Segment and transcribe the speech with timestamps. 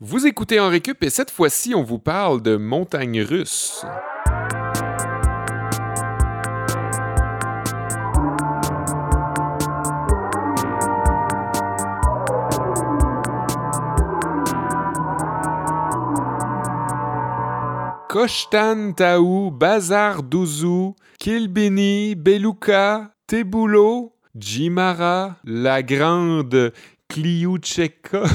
[0.00, 3.84] Vous écoutez en récup et cette fois-ci, on vous parle de montagnes russes.
[18.08, 26.72] Koshtan Taou, Bazar Douzou, Kilbini, Beluka, Tebulo, Jimara, La Grande,
[27.08, 28.26] Kliouchekov,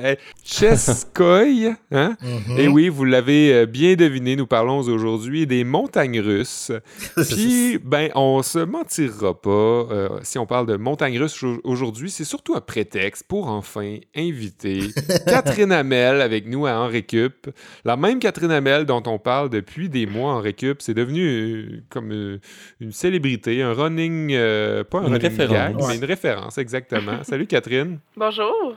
[0.04, 2.16] eh, Cheskoy, hein?
[2.20, 2.58] Mhm.
[2.58, 6.72] Et oui, vous l'avez euh, bien deviné, nous parlons aujourd'hui des montagnes russes.
[7.30, 9.50] Puis, ben, on se mentira pas.
[9.50, 13.96] euh, si on parle de montagnes russes au- aujourd'hui, c'est surtout un prétexte pour enfin
[14.16, 14.80] inviter
[15.26, 17.48] Catherine Hamel avec nous à En Récup.
[17.84, 20.82] La même Catherine Hamel dont on parle depuis des mois en Récup.
[20.82, 22.40] C'est devenu euh, comme euh,
[22.80, 25.56] une célébrité, un running, euh, pas un Une running référence.
[25.56, 25.84] gag, Ouais.
[25.88, 27.22] mais une référence, exactement.
[27.22, 28.76] Salut Catherine, Bonjour.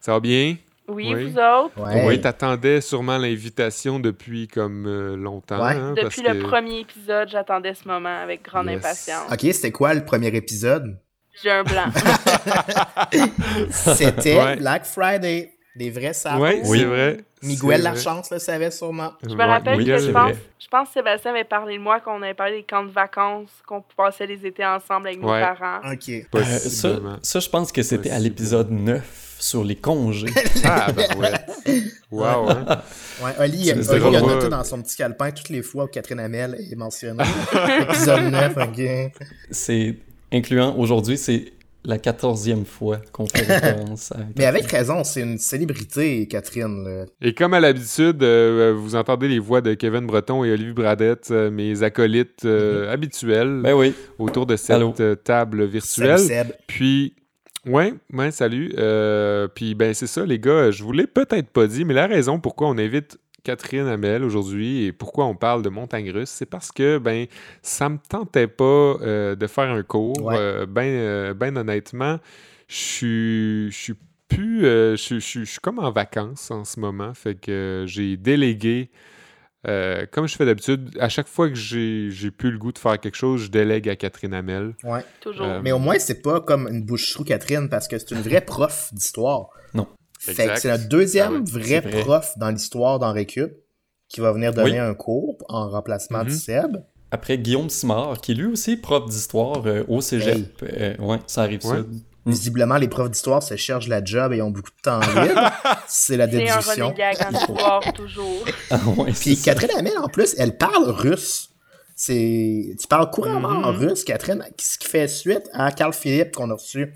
[0.00, 0.54] ça va bien?
[0.86, 1.24] Oui, Oui.
[1.24, 1.72] vous autres?
[1.76, 2.06] Ouais.
[2.06, 5.58] Oui, t'attendais sûrement l'invitation depuis comme euh, longtemps.
[5.60, 5.72] Ouais.
[5.74, 8.76] hein, parce Depuis le que- premier épisode, j'attendais ce moment avec grande Yes.
[8.78, 9.24] impatience.
[9.32, 10.96] Ok, c'était quoi le premier épisode?
[11.42, 11.86] J'ai un blanc.
[13.70, 14.56] C'était Ouais.
[14.56, 15.52] Black Friday.
[15.76, 16.42] Des vrais savants.
[16.42, 16.78] Oui, Oui.
[16.78, 17.16] c'est vrai.
[17.42, 17.78] Miguel c'est vrai.
[17.78, 19.12] Lachance le savait sûrement.
[19.22, 22.00] Je me rappelle oui, que je pense, je pense que Sébastien avait parlé de moi
[22.00, 25.30] quand on avait parlé des camps de vacances, qu'on passait les étés ensemble avec nos
[25.30, 25.42] Ouais.
[25.42, 25.80] parents.
[25.92, 26.08] Ok.
[26.34, 26.88] Euh, ça,
[27.22, 30.30] ça, je pense que c'était à l'épisode 9 sur les congés.
[30.64, 31.80] Ah, ben ouais.
[32.10, 32.64] Wow, hein?
[33.22, 36.56] Ouais, Oli, Oli a noté dans son petit calepin toutes les fois où Catherine Hamel
[36.70, 37.22] est mentionnée.
[37.82, 39.12] Épisode 9, ok.
[39.50, 39.94] C'est
[40.32, 41.52] incluant aujourd'hui, c'est
[41.86, 44.16] la quatorzième fois qu'on fait référence à.
[44.36, 46.84] Mais avec raison, c'est une célébrité, Catherine.
[46.84, 47.04] là.
[47.22, 51.28] Et comme à l'habitude, euh, vous entendez les voix de Kevin Breton et Olivier Bradette,
[51.30, 53.94] euh, mes acolytes euh, habituels, Ben oui.
[54.18, 54.92] autour de cette Allô.
[55.00, 56.18] euh, table virtuelle.
[56.18, 56.48] Salut Seb.
[56.66, 57.14] Puis,
[57.66, 58.72] ouais, ouais, salut.
[58.78, 60.70] Euh, puis, ben, c'est ça, les gars.
[60.70, 64.84] Je vous l'ai peut-être pas dit, mais la raison pourquoi on invite Catherine Hamel aujourd'hui
[64.86, 67.26] et pourquoi on parle de montagne russe, c'est parce que, ben,
[67.62, 70.20] ça me tentait pas euh, de faire un cours.
[70.20, 70.34] Ouais.
[70.36, 72.18] Euh, ben, euh, ben, honnêtement,
[72.68, 73.70] je suis.
[73.70, 73.94] Je suis
[74.28, 74.66] plus.
[74.66, 77.14] euh, je suis- je suis- je suis comme en vacances en ce moment.
[77.14, 78.90] Fait que j'ai délégué.
[79.68, 82.78] euh, comme je fais d'habitude, à chaque fois que j'ai j'ai plus le goût de
[82.78, 84.74] faire quelque chose, je délègue à Catherine Hamel.
[84.84, 85.04] Ouais.
[85.20, 85.46] Toujours.
[85.46, 88.42] Euh, Mais au moins, c'est pas comme une bouche-trou, Catherine, parce que c'est une vraie
[88.44, 89.48] prof d'histoire.
[90.18, 92.00] C'est notre deuxième Ah vrai, c'est vrai.
[92.02, 93.52] prof dans l'histoire dans Récup
[94.08, 94.78] qui va venir donner Oui.
[94.78, 96.26] un cours en remplacement Mhm.
[96.26, 96.76] de Seb.
[97.10, 100.62] Après Guillaume Simard, qui est lui aussi prof d'histoire euh, au cégep.
[100.62, 101.76] Euh, ouais, ça arrive Ouais.
[101.76, 101.82] ça.
[101.82, 102.00] Mm.
[102.26, 105.40] Visiblement, les profs d'histoire se cherchent la job et ont beaucoup de temps libre.
[105.86, 106.86] c'est la C'est un déduction.
[106.86, 108.44] en histoire, toujours.
[108.70, 109.44] Ah ouais, Puis c'est.
[109.44, 111.50] Catherine Hamel, en plus, elle parle russe.
[111.94, 112.74] C'est...
[112.80, 113.78] Tu parles couramment en Mhm.
[113.88, 116.92] russe, Catherine, ce qui fait suite à Carl Philippe qu'on a reçu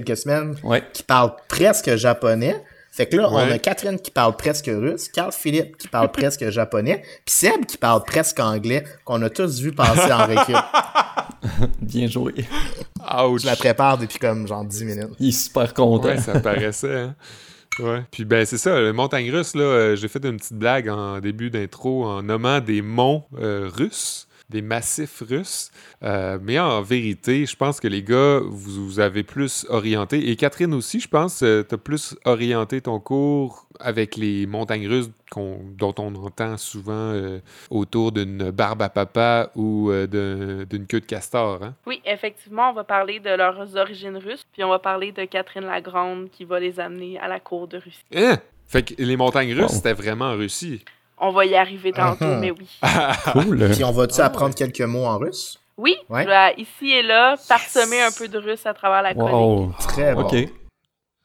[0.00, 0.82] quelques semaines, Ouais.
[0.92, 2.56] qui parle presque japonais.
[2.90, 6.48] Fait que là, on a Catherine qui parle presque russe, Carl Philippe qui parle presque
[6.50, 10.56] japonais, puis Seb qui parle presque anglais, qu'on a tous vu passer en récup.
[11.80, 12.34] Bien joué.
[13.00, 13.42] Ouch!
[13.42, 15.10] Je la prépare depuis comme genre 10 minutes.
[15.18, 16.08] Il est super content.
[16.08, 17.14] Ouais, ça paraissait, hein?
[17.80, 18.02] Ouais.
[18.12, 21.18] Puis ben c'est ça, le montagne russe, là, euh, j'ai fait une petite blague en
[21.18, 25.70] début d'intro en nommant des monts euh, russes, des massifs russes.
[26.02, 30.36] Euh, mais en vérité, je pense que les gars, vous, vous avez plus orienté, et
[30.36, 35.94] Catherine aussi, je pense, euh, t'as plus orienté ton cours avec les montagnes russes dont
[35.98, 37.40] on entend souvent euh,
[37.70, 41.74] autour d'une barbe à papa ou euh, d'un- d'une queue de castor, hein?
[41.86, 45.64] Oui, effectivement, on va parler de leurs origines russes, puis on va parler de Catherine
[45.64, 48.04] la Grande qui va les amener à la cour de Russie.
[48.14, 48.38] Hein?
[48.68, 49.76] Fait que les montagnes russes, Wow.
[49.76, 50.84] c'était vraiment en Russie.
[51.26, 52.38] On va y arriver tantôt, Mhm.
[52.40, 52.68] mais oui.
[53.32, 53.70] Cool.
[53.72, 55.58] Puis on va-tu Ah, apprendre quelques mots en russe?
[55.78, 56.22] Oui, Ouais.
[56.22, 59.32] je vais ici et là parsemer un peu de russe à travers la chronique.
[59.34, 59.72] Wow.
[59.88, 60.20] Très bon.
[60.22, 60.34] Ok.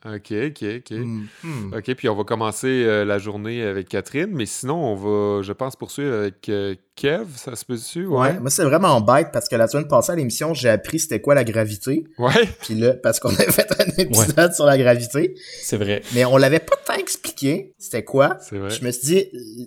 [0.06, 0.92] OK, OK, OK.
[0.92, 1.74] Hmm, hmm.
[1.78, 5.52] OK, puis on va commencer euh, la journée avec Catherine, mais sinon, on va, je
[5.52, 8.06] pense, poursuivre avec euh, Kev, ça se peut-tu?
[8.06, 11.20] Ouais, moi c'est vraiment bête parce que la semaine passée à l'émission, j'ai appris c'était
[11.22, 12.06] quoi la gravité.
[12.18, 12.32] Ouais?
[12.62, 16.02] Puis là, parce qu'on avait fait un épisode sur la gravité, C'est vrai.
[16.14, 18.38] mais on l'avait pas tant expliqué c'était quoi.
[18.42, 18.70] c'est vrai.
[18.70, 19.26] Je me suis dit,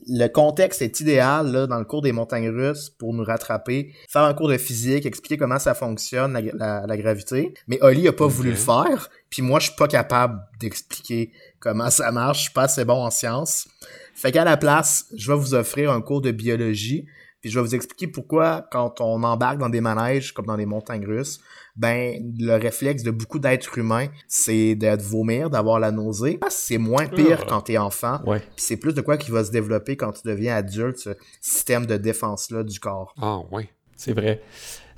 [0.08, 4.22] le contexte est idéal là, dans le cours des montagnes russes pour nous rattraper, faire
[4.22, 7.54] un cours de physique, expliquer comment ça fonctionne, la, la- la gravité.
[7.66, 11.88] Mais Oli a pas voulu le faire, puis moi je suis pas capable d'expliquer comment
[11.88, 13.66] ça marche, je suis pas assez bon en sciences.
[14.14, 17.06] Fait qu'à la place, je vais vous offrir un cours de biologie,
[17.40, 20.66] puis je vais vous expliquer pourquoi quand on embarque dans des manèges comme dans les
[20.66, 21.40] montagnes russes,
[21.76, 26.38] ben le réflexe de beaucoup d'êtres humains, c'est de vomir, d'avoir la nausée.
[26.50, 27.46] C'est moins pire Ah.
[27.48, 28.40] quand t'es enfant, Ouais.
[28.40, 31.86] puis c'est plus de quoi qui va se développer quand tu deviens adulte, ce système
[31.86, 33.14] de défense-là du corps.
[33.20, 33.70] Ah, ouais.
[33.96, 34.42] C'est vrai.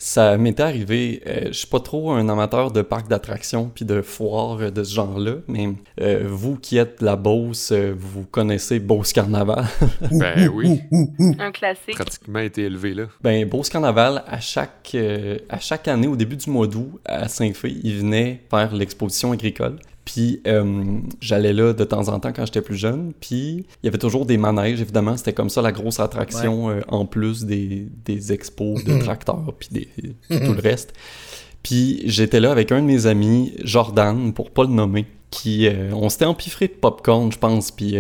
[0.07, 4.03] Ça m'était arrivé, euh, je suis pas trop un amateur de parcs d'attractions puis de
[4.03, 8.25] foires euh, de ce genre-là, mais euh, vous qui êtes de la Beauce, euh, vous
[8.25, 9.65] connaissez Beauce Carnaval.
[10.11, 10.83] Ben oui.
[11.39, 11.95] Un classique.
[11.95, 13.05] Pratiquement été élevé là.
[13.23, 17.27] ben Beauce Carnaval, à chaque, euh, à chaque année, au début du mois d'août, à
[17.27, 19.77] Saint-Fé, ils venaient faire l'exposition agricole.
[20.05, 23.13] Puis euh, j'allais là de temps en temps quand j'étais plus jeune.
[23.21, 25.17] Puis il y avait toujours des manèges, évidemment.
[25.17, 29.69] C'était comme ça la grosse attraction euh, en plus des, des expos de tracteurs puis
[29.71, 29.89] des,
[30.29, 30.93] tout le reste.
[31.63, 35.91] Puis j'étais là avec un de mes amis, Jordan, pour pas le nommer, qui euh,
[35.95, 37.71] on s'était empiffré de popcorn, je pense.
[37.71, 37.97] Puis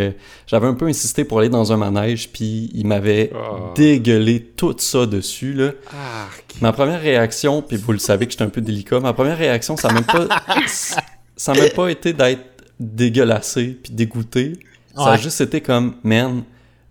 [0.46, 3.72] j'avais un peu insisté pour aller dans un manège, puis il m'avait Ah.
[3.74, 5.70] dégueulé tout ça dessus là.
[5.90, 6.56] Arc.
[6.60, 9.78] Ma première réaction, puis vous le savez que j'étais un peu délicat, ma première réaction,
[9.78, 10.28] ça n'a même pas,
[11.36, 14.58] ça a même pas été d'être dégueulassé puis dégoûté.
[14.94, 16.44] Ça a juste été comme, man,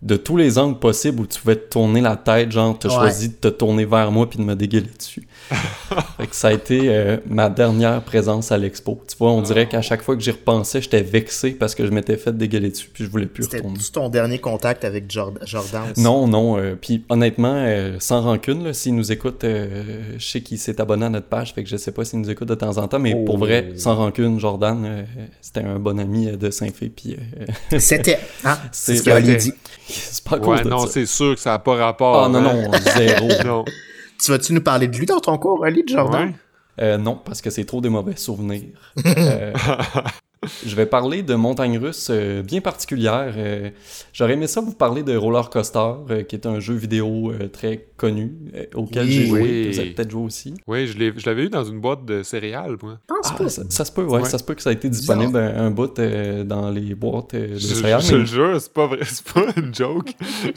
[0.04, 2.94] de tous les angles possibles où tu pouvais te tourner la tête, genre, t'as Ouais.
[2.94, 5.26] choisi de te tourner vers moi puis de me dégueuler dessus.
[5.50, 9.02] fait que ça a été euh, ma dernière présence à l'expo.
[9.08, 11.90] Tu vois, on dirait qu'à chaque fois que j'y repensais, j'étais vexé parce que je
[11.90, 13.78] m'étais fait dégueuler dessus puis je voulais plus C'était retourner.
[13.92, 15.82] ton dernier contact avec Jord- Jordan?
[15.92, 16.00] Aussi?
[16.02, 16.58] Non, non.
[16.58, 21.10] euh, Puis honnêtement, euh, sans rancune, s'il nous écoute, je sais qu'il s'est abonné à
[21.10, 23.14] notre page, fait que je sais pas s'il nous écoute de temps en temps, mais
[23.16, 23.24] Oh.
[23.24, 25.06] pour vrai, sans rancune, Jordan,
[25.40, 27.16] c'était un bon ami de Saint-Fé, puis
[27.78, 28.18] C'était.
[28.44, 28.58] Hein?
[28.72, 29.52] C'est ce c'était- dit.
[30.12, 30.88] c'est pas à cause Ouais, de non, ça.
[30.88, 32.24] c'est sûr que ça n'a pas rapport.
[32.24, 32.68] Ah non, hein.
[32.68, 33.28] non, zéro.
[33.44, 33.64] non.
[34.22, 36.28] Tu vas-tu nous parler de lui dans ton cours, Ali, de Jordan?
[36.28, 36.34] Ouais.
[36.80, 38.92] Euh, non, parce que c'est trop des mauvais souvenirs.
[39.06, 39.52] Euh,
[40.66, 43.32] je vais parler de montagne russe euh, bien particulière.
[43.36, 43.70] Euh,
[44.12, 47.48] J'aurais aimé ça vous parler de Roller Coaster, euh, qui est un jeu vidéo euh,
[47.48, 49.12] très connu, euh, auquel Oui.
[49.12, 49.40] j'ai joué.
[49.42, 49.70] Oui.
[49.72, 50.54] Vous avez peut-être joué aussi.
[50.66, 52.98] Oui, je l'ai- je l'avais eu dans une boîte de céréales, moi.
[53.24, 54.28] Ah, ça, ça se peut, ouais, Ouais.
[54.28, 57.34] ça se peut que ça a été disponible un, un bout euh, dans les boîtes
[57.34, 58.00] euh, de Je, céréales.
[58.02, 60.10] je te mais- jure, c'est pas vrai, c'est pas une joke.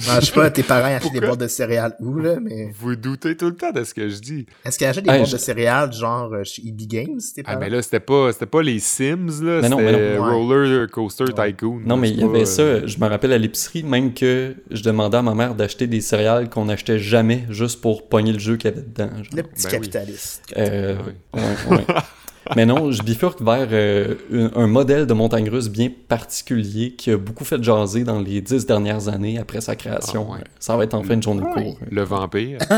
[0.09, 2.71] Ah, je sais pas, tes parents achètent des boîtes de céréales où, là, mais.
[2.79, 4.45] Vous doutez tout le temps de ce que je dis.
[4.65, 7.43] Est-ce qu'ils achètent des Hey, boîtes je- de céréales, genre euh, chez EB Games, tes
[7.45, 9.61] Ah, mais là, c'était pas, c'était pas les Sims, là.
[9.61, 10.23] Mais non, C'était mais non.
[10.25, 10.33] Ouais.
[10.33, 11.51] Roller Coaster Ouais.
[11.51, 11.81] Tycoon.
[11.85, 14.13] Non, là, mais il y pas, avait euh, ça, je me rappelle à l'épicerie, même
[14.13, 18.33] que je demandais à ma mère d'acheter des céréales qu'on n'achetait jamais juste pour pogner
[18.33, 19.09] le jeu qu'il y avait dedans.
[19.17, 19.33] genre.
[19.35, 19.71] Le petit Ben oui.
[19.71, 20.43] capitaliste.
[20.57, 20.95] Euh,
[21.33, 21.37] Ah
[21.69, 21.85] ouais, ouais.
[22.55, 27.11] Mais non, je bifurque vers euh, un, un modèle de montagne russe bien particulier qui
[27.11, 30.27] a beaucoup fait jaser dans les dix dernières années après sa création.
[30.29, 30.43] Ah ouais.
[30.59, 31.63] Ça va être en fin de journée de Ouais.
[31.63, 31.79] cours.
[31.89, 32.59] Le vampire.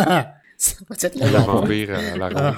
[0.62, 1.89] Ça va être le le vampire.
[1.95, 2.56] à la ronde.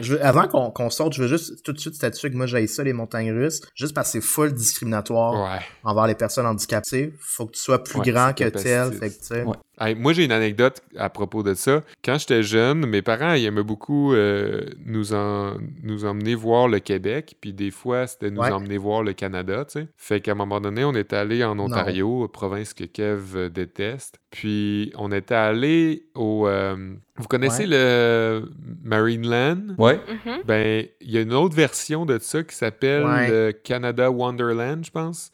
[0.00, 2.44] Je veux- avant qu'on qu'on sorte, je veux juste tout de suite statuer que moi
[2.44, 5.60] j'ai ça les montagnes russes, juste parce que c'est full discriminatoire Ouais.
[5.82, 7.14] envers les personnes handicapées.
[7.20, 8.92] Faut que tu sois plus Ouais, grand que tel.
[8.92, 9.42] Fait que, tu sais.
[9.44, 9.56] Ouais.
[9.80, 11.82] Hey, moi, j'ai une anecdote à propos de ça.
[12.04, 16.78] Quand j'étais jeune, mes parents ils aimaient beaucoup euh, nous, en, nous emmener voir le
[16.78, 18.52] Québec, puis des fois, c'était nous Ouais.
[18.52, 19.88] emmener voir le Canada, tu sais.
[19.96, 24.18] Fait qu'à un moment donné, on est allé en Ontario, province que Kev euh, déteste.
[24.30, 26.46] Puis on était allé au...
[26.46, 27.70] euh, vous connaissez Ouais.
[27.70, 28.48] le
[28.84, 29.74] Marineland?
[29.78, 30.42] Ouais, Mhm.
[30.46, 33.28] Ben, il y a une autre version de ça qui s'appelle Ouais.
[33.28, 35.30] le Canada Wonderland, je pense.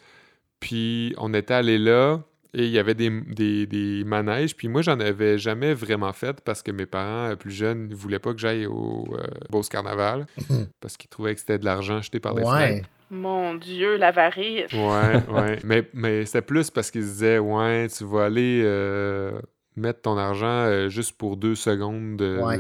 [0.61, 2.21] Puis on était allé là
[2.53, 4.57] et il y avait des, des, des manèges.
[4.57, 7.95] Puis moi, j'en avais jamais vraiment fait parce que mes parents euh, plus jeunes ne
[7.95, 10.27] voulaient pas que j'aille au euh, Beauce Carnaval
[10.81, 12.67] parce qu'ils trouvaient que c'était de l'argent jeté par les Ouais.
[12.69, 12.89] fenêtres.
[13.13, 14.73] Mon Dieu, l'avarice.
[14.73, 15.59] Ouais, ouais.
[15.65, 19.33] mais mais c'était plus parce qu'ils se disaient, ouais, tu vas aller euh,
[19.81, 22.59] mettre ton argent euh, juste pour deux secondes Ouais.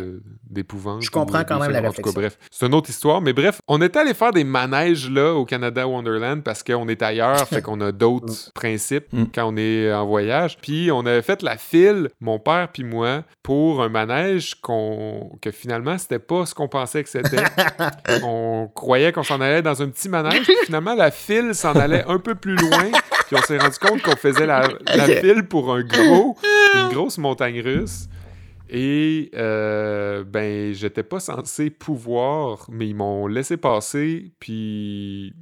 [0.49, 1.02] d'épouvante.
[1.02, 1.90] Je comprends quand même la secondes.
[1.90, 2.20] En tout cas, réflexion.
[2.20, 3.20] bref, c'est une autre histoire.
[3.20, 7.02] Mais bref, on était allé faire des manèges là au Canada Wonderland parce qu'on est
[7.02, 9.25] ailleurs, fait qu'on a d'autres principes Mm.
[9.34, 10.58] quand on est en voyage.
[10.60, 15.50] Puis on avait fait la file, mon père puis moi, pour un manège qu'on que
[15.50, 17.43] finalement c'était pas ce qu'on pensait que c'était.
[18.22, 22.05] on croyait qu'on s'en allait dans un petit manège, puis finalement la file s'en allait
[22.06, 22.91] un peu plus loin,
[23.31, 25.10] puis on s'est rendu compte qu'on faisait la, la Ok.
[25.20, 26.37] file pour un gros,
[26.75, 28.08] une grosse montagne russe.
[28.69, 35.32] Et euh, ben, j'étais pas censé pouvoir, mais ils m'ont laissé passer, puis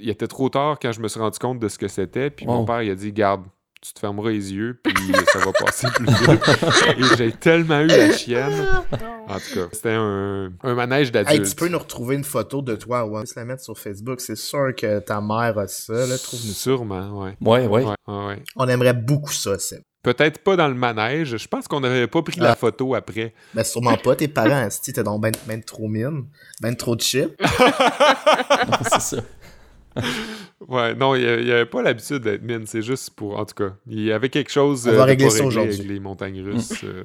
[0.00, 2.44] il était trop tard quand je me suis rendu compte de ce que c'était, puis
[2.46, 3.44] mon père il a dit garde,
[3.82, 4.94] tu te fermeras les yeux, puis
[5.32, 6.42] ça va passer plus vite.
[6.98, 8.66] Et j'ai tellement eu la chienne.
[9.28, 11.48] En tout cas, c'était un, un manège Hey, d'adultes.
[11.50, 13.26] tu peux nous retrouver une photo de toi, ouais.
[13.26, 14.20] Se la mettre sur Facebook.
[14.20, 16.16] C'est sûr que ta mère a ça, là.
[16.18, 16.52] Trouve-nous.
[16.52, 17.36] Sûrement, ouais.
[17.40, 17.84] ouais, ouais.
[18.08, 18.42] Ouais.
[18.56, 19.82] On aimerait beaucoup ça, Seb.
[20.02, 21.36] Peut-être pas dans le manège.
[21.36, 22.54] Je pense qu'on n'avait pas pris la Ah.
[22.54, 23.34] photo après.
[23.54, 24.14] Ben, sûrement pas.
[24.14, 26.26] Tes parents, si t'es donc ben, ben trop mine,
[26.60, 27.34] ben trop de chips.
[28.92, 29.16] c'est ça.
[30.68, 32.66] Ouais, non, il n'y avait pas l'habitude d'être mine.
[32.66, 33.38] C'est juste pour.
[33.38, 35.74] En tout cas, il y avait quelque chose On euh, va régler ça aujourd'hui.
[35.74, 36.82] avec les montagnes russes.
[36.84, 37.04] euh,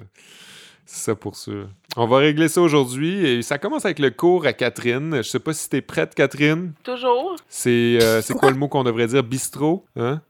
[0.85, 1.67] c'est ça pour sûr.
[1.97, 3.25] On va régler ça aujourd'hui.
[3.25, 5.17] Et ça commence avec le cours à Catherine.
[5.17, 6.73] Je sais pas si t'es prête, Catherine.
[6.83, 7.35] Toujours.
[7.49, 9.23] C'est euh, c'est quoi le mot qu'on devrait dire?
[9.23, 9.85] Bistrot?
[9.97, 10.21] Hein?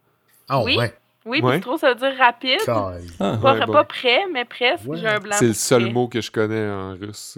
[0.49, 0.75] Ah Oui.
[0.77, 0.93] ouais.
[1.23, 1.57] Oui, Ouais.
[1.57, 2.57] bistro, ça veut dire rapide.
[2.67, 2.93] Ah.
[3.19, 3.71] Pas, Ouais, bon.
[3.73, 4.87] pas prêt, mais presque.
[4.87, 4.97] Ouais.
[4.97, 5.35] J'ai un blanc.
[5.37, 5.91] C'est le seul prêt.
[5.93, 7.37] mot que je connais en russe.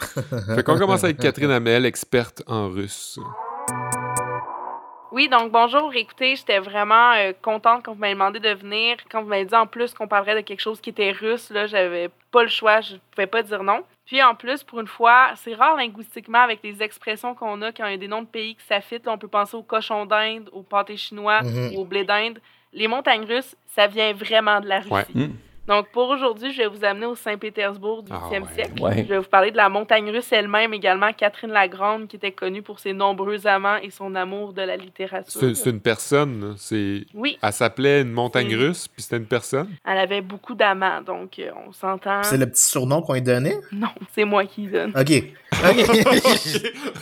[0.54, 3.18] fait qu'on commence avec Catherine Hamel, experte en russe.
[5.10, 5.90] Oui, donc bonjour.
[5.94, 8.96] Écoutez, j'étais vraiment euh, contente quand vous m'avez demandé de venir.
[9.10, 11.66] Quand vous m'avez dit en plus qu'on parlerait de quelque chose qui était russe, là,
[11.66, 13.82] j'avais pas le choix, je pouvais pas dire non.
[14.04, 17.86] Puis en plus, pour une fois, c'est rare linguistiquement avec les expressions qu'on a quand
[17.86, 19.08] il y a des noms de pays qui s'affitent.
[19.08, 21.76] On peut penser au cochon d'Inde, au pâté chinois Mhm.
[21.76, 22.38] au blé d'Inde.
[22.74, 24.92] Les montagnes russes, ça vient vraiment de la Russie.
[24.92, 25.06] Ouais.
[25.14, 25.32] Hmm.
[25.68, 28.48] Donc pour aujourd'hui, je vais vous amener au Saint-Pétersbourg du Ah 8e ouais.
[28.54, 28.82] siècle.
[28.82, 29.04] Ouais.
[29.04, 32.32] Je vais vous parler de la montagne russe elle-même, également Catherine la Grande, qui était
[32.32, 35.40] connue pour ses nombreux amants et son amour de la littérature.
[35.54, 37.04] C'est une personne, c'est...
[37.12, 39.68] Oui, Elle s'appelait une montagne russe, puis c'était une personne?
[39.84, 42.22] elle avait beaucoup d'amants, donc euh, on s'entend.
[42.22, 43.58] C'est le petit surnom qu'on lui donnait?
[43.70, 44.92] Non, c'est moi qui le donne.
[44.98, 45.22] Ok.
[45.64, 45.76] Ok.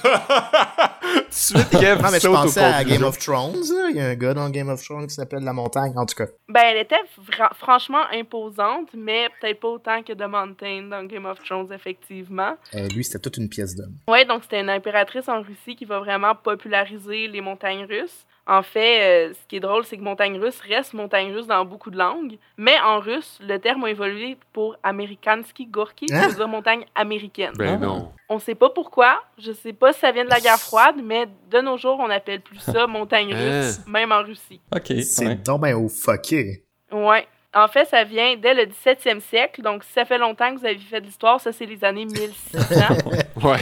[1.30, 2.84] Suite, Kev non, mais je pensais à.
[2.84, 3.52] Game of Thrones.
[3.54, 3.88] là.
[3.90, 6.14] Il y a un gars dans Game of Thrones qui s'appelle La Montagne, en tout
[6.14, 6.26] cas.
[6.48, 11.26] Ben, elle était fra- franchement imposante, mais peut-être pas autant que The Mountain dans Game
[11.26, 12.56] of Thrones, effectivement.
[12.74, 13.94] Euh, lui, c'était toute une pièce d'homme.
[14.08, 18.26] Ouais, donc c'était une impératrice en Russie qui va vraiment populariser les montagnes russes.
[18.48, 19.00] En fait,
[19.30, 21.98] euh, ce qui est drôle, c'est que montagne russe reste montagne russe dans beaucoup de
[21.98, 26.28] langues, mais en russe, le terme a évolué pour Amerikansky Gorky, qui Hein?
[26.28, 27.52] veut dire montagne américaine.
[27.56, 27.84] Ben Ah.
[27.84, 28.12] non.
[28.28, 31.26] On sait pas pourquoi, je sais pas si ça vient de la guerre froide, mais
[31.50, 34.60] de nos jours, on appelle plus ça montagne russe, même en Russie.
[34.74, 34.92] Ok.
[35.02, 35.34] C'est ouais.
[35.36, 36.62] donc ben au fucké.
[36.92, 37.26] Ouais.
[37.54, 40.66] En fait, ça vient dès le 17e siècle, donc si ça fait longtemps que vous
[40.66, 42.94] avez fait de l'histoire, ça c'est les années 1600.
[43.42, 43.58] Ouais.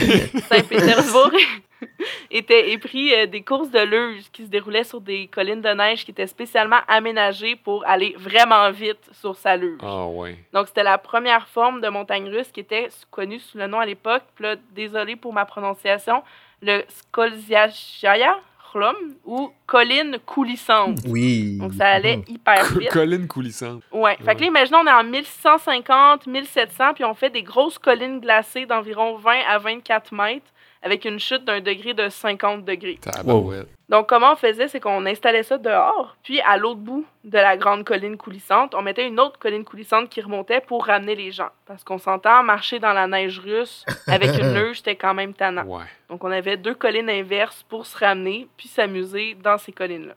[0.49, 1.31] Saint-Pétersbourg
[2.31, 6.05] était épris euh, des courses de luge qui se déroulaient sur des collines de neige
[6.05, 9.79] qui étaient spécialement aménagées pour aller vraiment vite sur sa luge.
[9.83, 10.37] Ah ouais.
[10.53, 13.85] Donc, c'était la première forme de montagne russe qui était connue sous le nom à
[13.85, 14.23] l'époque.
[14.35, 16.23] Puis là, désolé pour ma prononciation,
[16.61, 18.39] le Skolziajaya
[18.71, 20.97] Chlum ou colline coulissante.
[21.07, 21.57] Oui.
[21.59, 22.89] Donc, ça allait hyper vite.
[22.91, 23.81] Colline coulissante.
[23.91, 24.17] Ouais.
[24.17, 24.35] Fait Ouais.
[24.35, 28.65] que là, imaginons, on est en 1650, 1700, puis on fait des grosses collines glacées
[28.65, 30.45] d'environ 20 à 24 mètres
[30.85, 32.99] avec une chute d'un degré de 50 degrés.
[33.01, 33.67] Tabarouette.
[33.89, 37.57] Donc, comment on faisait, c'est qu'on installait ça dehors, puis à l'autre bout de la
[37.57, 41.49] grande colline coulissante, on mettait une autre colline coulissante qui remontait pour ramener les gens.
[41.65, 45.65] Parce qu'on s'entend, marcher dans la neige russe avec une luge, c'était quand même tannant.
[45.65, 45.85] Ouais.
[46.07, 50.13] Donc, on avait deux collines inverses pour se ramener, puis s'amuser dans ces collines-là.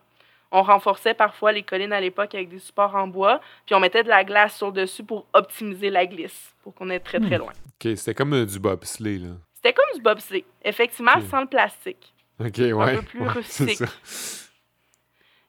[0.51, 4.03] On renforçait parfois les collines à l'époque avec des supports en bois, puis on mettait
[4.03, 7.39] de la glace sur le dessus pour optimiser la glisse, pour qu'on aille très très
[7.39, 7.53] loin.
[7.67, 9.31] Ok, c'était comme euh, du bobsleigh, là.
[9.61, 12.15] C'était comme du bobsleigh, effectivement, sans le plastique.
[12.39, 12.97] Ok, ouais.
[12.97, 13.83] peu plus Ouais, rustique.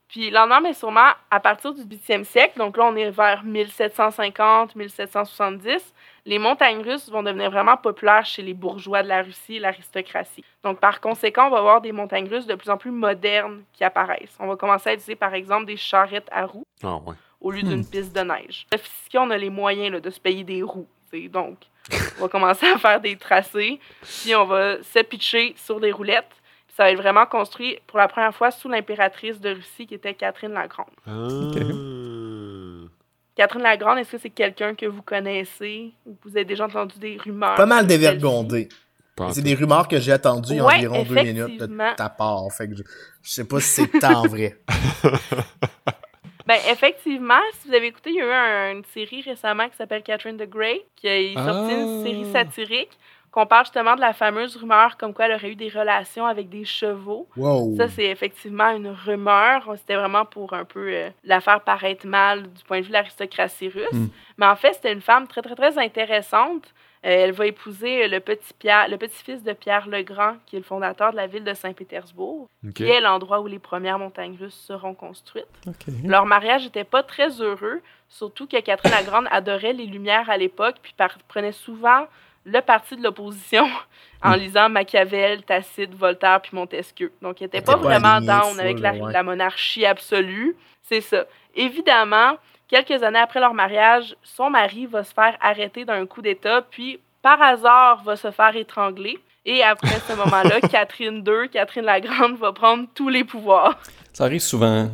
[0.08, 4.76] Puis lentement, mais sûrement, à partir du 8e siècle, donc là, on est vers 1750,
[4.76, 5.94] 1770,
[6.26, 10.44] les montagnes russes vont devenir vraiment populaires chez les bourgeois de la Russie et l'aristocratie.
[10.64, 13.84] Donc, par conséquent, on va avoir des montagnes russes de plus en plus modernes qui
[13.84, 14.36] apparaissent.
[14.40, 17.14] On va commencer à utiliser, par exemple, des charrettes à roues Ah ouais.
[17.40, 18.66] au lieu d'une piste de neige.
[18.74, 20.88] Sophistiqué, on a les moyens là, de se payer des roues.
[21.32, 21.58] Donc,
[22.18, 23.80] on va commencer à faire des tracés,
[24.22, 26.30] puis on va se pitcher sur des roulettes.
[26.68, 29.96] Puis ça va être vraiment construit pour la première fois sous l'impératrice de Russie qui
[29.96, 30.88] était Catherine la Grande.
[31.08, 31.28] Ah.
[33.36, 35.94] Catherine la Grande, est-ce que c'est quelqu'un que vous connaissez?
[36.06, 37.56] Ou que vous avez déjà entendu des rumeurs?
[37.56, 38.70] Pas mal dévergondé.
[39.32, 42.10] C'est des rumeurs que j'ai attendues il y a Ouais, environ deux minutes de ta
[42.10, 42.44] part.
[42.52, 42.84] Fait que je,
[43.22, 44.58] je sais pas si c'est tant vrai.
[46.50, 49.76] Ben, effectivement, si vous avez écouté, il y a eu un- une série récemment qui
[49.76, 52.04] s'appelle Catherine the Grey, qui a sorti une Ah.
[52.04, 52.98] série satirique
[53.32, 56.50] qu'on parle justement de la fameuse rumeur comme quoi elle aurait eu des relations avec
[56.50, 57.28] des chevaux.
[57.38, 57.76] Wow.
[57.78, 59.72] Ça, c'est effectivement une rumeur.
[59.78, 62.94] C'était vraiment pour un peu euh, la faire paraître mal du point de vue de
[62.94, 63.86] l'aristocratie russe.
[63.94, 64.08] Mm.
[64.40, 66.74] Mais en fait, c'était une femme très, très, très intéressante.
[67.06, 70.60] Euh, elle va épouser le petit Pierre, le petit-fils de Pierre le Grand, qui est
[70.60, 74.62] le fondateur de la ville de Saint-Pétersbourg, qui est l'endroit où les premières montagnes russes
[74.68, 75.46] seront construites.
[76.04, 80.36] Leur mariage n'était pas très heureux, surtout que Catherine la Grande adorait les Lumières à
[80.36, 80.94] l'époque, puis
[81.30, 82.06] prenait souvent
[82.46, 83.66] le parti de l'opposition
[84.24, 87.14] en lisant Machiavel, Tacite, Voltaire puis Montesquieu.
[87.22, 89.14] Donc, il n'était pas vraiment down avec la, ouais.
[89.14, 90.56] la monarchie absolue.
[90.84, 91.26] C'est ça.
[91.56, 92.38] Évidemment,
[92.70, 97.00] quelques années après leur mariage, son mari va se faire arrêter d'un coup d'État, puis
[97.22, 99.20] par hasard va se faire étrangler.
[99.46, 103.78] Et après ce moment-là, Catherine II, Catherine la Grande, va prendre tous les pouvoirs.
[104.14, 104.90] Ça arrive souvent.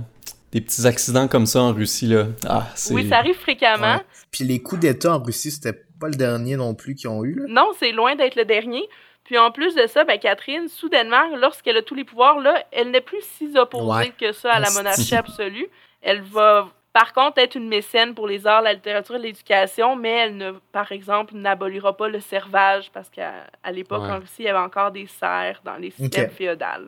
[0.52, 2.28] Des petits accidents comme ça en Russie, là.
[2.48, 2.64] Ah.
[2.92, 3.96] Oui, ça arrive fréquemment.
[3.96, 4.06] Ouais.
[4.32, 7.36] Puis les coups d'État en Russie, c'était pas le dernier non plus qu'ils ont eu.
[7.40, 7.46] Là?
[7.50, 8.88] Non, c'est loin d'être le dernier.
[9.26, 12.92] Puis en plus de ça, ben, Catherine, soudainement, lorsqu'elle a tous les pouvoirs, là, elle
[12.92, 14.14] n'est plus si opposée Ouais.
[14.18, 15.68] que ça à la monarchie absolue.
[16.02, 20.12] Elle va, par contre, être une mécène pour les arts, la littérature et l'éducation, mais
[20.12, 23.34] elle ne, par exemple, n'abolira pas le servage parce qu'à
[23.64, 24.12] à l'époque, Ouais.
[24.12, 26.36] en Russie, il y avait encore des serfs dans les systèmes Ok.
[26.38, 26.88] féodales.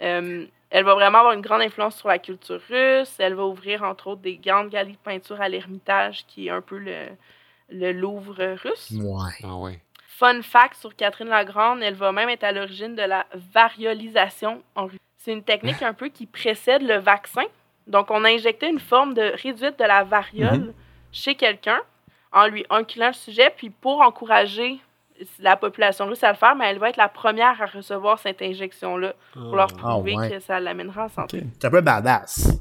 [0.00, 3.16] Euh, Elle va vraiment avoir une grande influence sur la culture russe.
[3.18, 6.60] Elle va ouvrir, entre autres, des grandes galeries de peinture à l'Ermitage, qui est un
[6.62, 7.08] peu le,
[7.68, 8.92] le Louvre russe.
[8.92, 9.32] Ouais.
[9.42, 9.80] Ah ouais.
[10.06, 14.62] Fun fact sur Catherine la Grande, elle va même être à l'origine de la variolisation
[14.76, 14.98] en Russie.
[15.18, 17.42] C'est une technique un peu qui précède le vaccin.
[17.86, 20.72] Donc, on a injecté une forme de réduite de la variole
[21.10, 21.80] chez quelqu'un
[22.32, 24.78] en lui inculant le sujet, puis pour encourager
[25.38, 28.40] la population russe à le faire, mais elle va être la première à recevoir cette
[28.42, 30.30] injection-là pour leur Ah, prouver ouais.
[30.30, 31.42] que ça l'amènera en santé.
[31.60, 32.58] C'est un peu badass.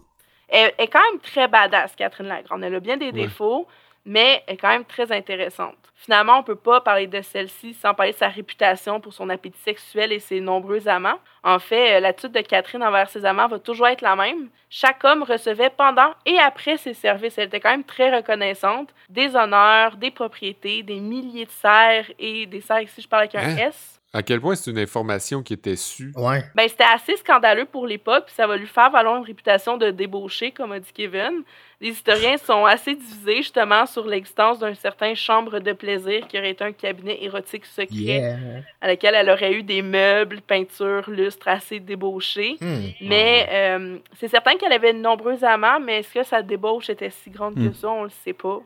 [0.49, 2.63] Elle est quand même très badass, Catherine Lagrande.
[2.63, 3.11] Elle a bien des Ouais.
[3.13, 3.67] défauts,
[4.05, 5.75] mais elle est quand même très intéressante.
[5.95, 9.59] Finalement, on peut pas parler de celle-ci sans parler de sa réputation pour son appétit
[9.59, 11.19] sexuel et ses nombreux amants.
[11.43, 14.49] En fait, euh, l'attitude de Catherine envers ses amants va toujours être la même.
[14.71, 17.37] Chaque homme recevait pendant et après ses services.
[17.37, 18.89] Elle était quand même très reconnaissante.
[19.09, 23.35] Des honneurs, des propriétés, des milliers de serres et des serres ici, je parle avec
[23.35, 23.57] un Hein?
[23.57, 24.00] S.
[24.13, 26.11] À quel point c'est une information qui était sue.
[26.17, 26.43] Ouais.
[26.53, 29.89] Ben, c'était assez scandaleux pour l'époque, puis ça va lui faire valoir une réputation de
[29.89, 31.43] débauché, comme a dit Kevin.
[31.79, 36.49] Les historiens sont assez divisés, justement, sur l'existence d'un certain chambre de plaisir qui aurait
[36.51, 38.37] été un cabinet érotique secret Yeah.
[38.81, 42.57] à laquelle elle aurait eu des meubles, peintures, lustres assez débauchés.
[42.59, 42.89] Hmm.
[43.01, 47.11] Mais euh, c'est certain qu'elle avait de nombreux amants, mais est-ce que sa débauche était
[47.11, 47.73] si grande que Hmm.
[47.73, 47.87] ça?
[47.89, 48.59] On le sait pas.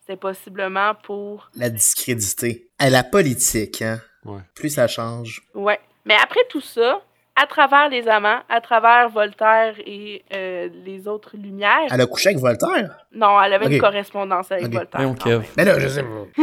[0.00, 2.68] C'était possiblement pour La discrédité.
[2.78, 3.98] À la politique, hein.
[4.24, 4.40] Ouais.
[4.54, 5.42] Plus ça change.
[5.54, 5.80] Ouais.
[6.04, 7.00] Mais après tout ça,
[7.36, 12.30] à travers les amants, à travers Voltaire et euh, les autres Lumières, Elle a couché
[12.30, 13.06] avec Voltaire?
[13.12, 14.72] non, elle avait une correspondance avec Ok.
[14.74, 15.00] Voltaire.
[15.00, 15.46] Quand Kev.
[15.56, 16.42] Mais là, je sais pas.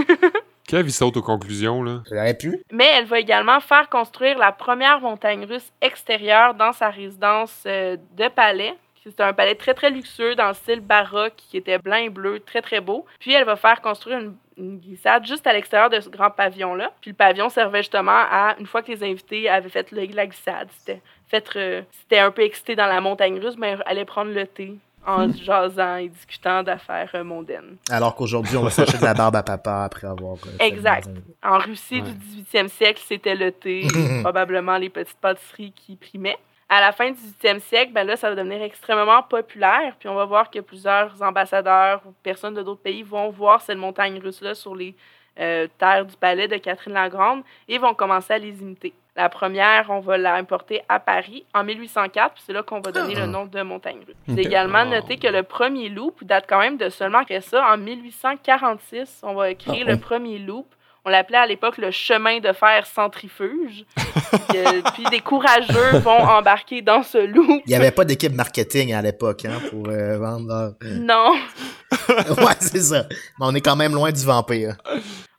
[0.68, 2.02] Kev, il saute aux conclusions, là.
[2.10, 2.62] J'aurais pu.
[2.72, 7.96] Mais elle va également faire construire la première montagne russe extérieure dans sa résidence euh,
[8.18, 8.74] de palais.
[9.10, 12.40] C'était un palais très, très luxueux dans le style baroque qui était blanc et bleu,
[12.42, 13.06] très, très beau.
[13.20, 16.92] Puis elle va faire construire une, une glissade juste à l'extérieur de ce grand pavillon-là.
[17.02, 20.28] Puis le pavillon servait justement à, une fois que les invités avaient fait le- la
[20.28, 24.06] glissade, c'était fait, euh, c'était un peu excité dans la montagne russe, mais elle allait
[24.06, 24.74] prendre le thé
[25.06, 27.78] en jasant et discutant d'affaires euh, mondaines.
[27.90, 30.36] Alors qu'aujourd'hui, on va s'acheter de la barbe à papa après avoir.
[30.36, 31.08] euh, Exact.
[31.42, 32.12] En Russie Ouais.
[32.12, 33.88] du 18e siècle, c'était le thé,
[34.22, 36.38] probablement les petites pâtisseries qui primaient.
[36.70, 39.96] À la fin du 18e siècle, ben là, ça va devenir extrêmement populaire.
[40.00, 43.78] Puis on va voir que plusieurs ambassadeurs ou personnes de d'autres pays vont voir cette
[43.78, 44.94] montagne russe-là sur les
[45.40, 48.94] euh, terres du palais de Catherine la Grande et vont commencer à les imiter.
[49.16, 53.14] La première, on va l'importer à Paris en 1804, puis c'est là qu'on va donner
[53.18, 53.22] Ah.
[53.22, 54.16] le nom de montagne russe.
[54.28, 54.36] Ok.
[54.36, 54.90] C'est également Oh.
[54.90, 59.34] noté que le premier loop date quand même de seulement après ça, en 1846, on
[59.36, 60.68] va créer Ah, le premier loop.
[61.08, 63.86] On l'appelait à l'époque le chemin de fer centrifuge.
[63.96, 67.62] puis, euh, puis des courageux vont embarquer dans ce loop.
[67.66, 70.74] Il n'y avait pas d'équipe marketing à l'époque hein, pour euh, vendre leur...
[70.82, 71.32] Non.
[72.10, 73.06] ouais, c'est ça.
[73.40, 74.76] Mais on est quand même loin du vampire.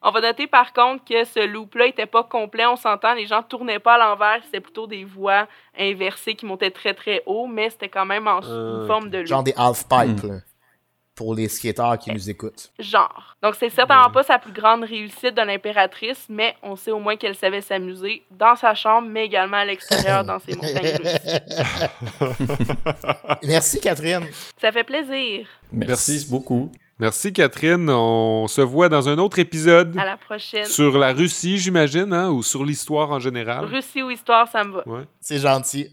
[0.00, 2.64] On va noter par contre que ce loop-là n'était pas complet.
[2.64, 4.40] On s'entend, les gens tournaient pas à l'envers.
[4.46, 5.46] C'était plutôt des voies
[5.78, 9.18] inversées qui montaient très très haut, mais c'était quand même en Ah, une forme de
[9.18, 9.26] loop.
[9.26, 10.36] Genre des half-pipes, là,
[11.18, 12.70] pour les skateurs qui nous écoutent.
[12.78, 13.34] genre.
[13.42, 17.16] Donc, c'est certainement pas sa plus grande réussite de l'impératrice, mais on sait au moins
[17.16, 21.18] qu'elle savait s'amuser dans sa chambre, mais également à l'extérieur dans ses montagnes russes.
[23.44, 24.26] Merci, Catherine.
[24.60, 25.46] Ça fait plaisir.
[25.72, 26.30] Merci, Merci.
[26.30, 26.70] beaucoup.
[27.00, 27.90] Merci, Catherine.
[27.90, 30.64] On se voit dans un autre épisode À la prochaine.
[30.66, 33.64] sur la Russie, j'imagine, hein, ou sur l'histoire en général.
[33.64, 34.82] Russie ou histoire, ça me va.
[34.88, 35.04] Ouais.
[35.20, 35.88] C'est gentil.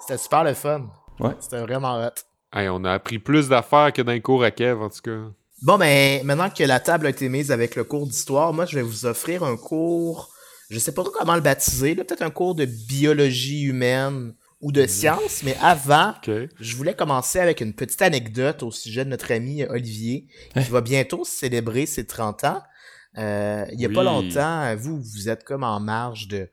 [0.00, 0.82] C'était super le fun.
[1.20, 1.34] Ouais.
[1.40, 2.10] C'était vraiment hot.
[2.52, 5.18] Hey, on a appris plus d'affaires que dans les cours à Kev, en tout cas.
[5.62, 8.76] Bon, ben, maintenant que la table a été mise avec le cours d'histoire, moi, je
[8.76, 10.32] vais vous offrir un cours,
[10.70, 14.72] je sais pas trop comment le baptiser, là, peut-être un cours de biologie humaine ou
[14.72, 19.30] de sciences, mais avant, je voulais commencer avec une petite anecdote au sujet de notre
[19.30, 22.62] ami Olivier, qui va bientôt célébrer ses 30 ans.
[23.18, 26.48] Euh, il y a pas longtemps, vous, vous êtes comme en marge de,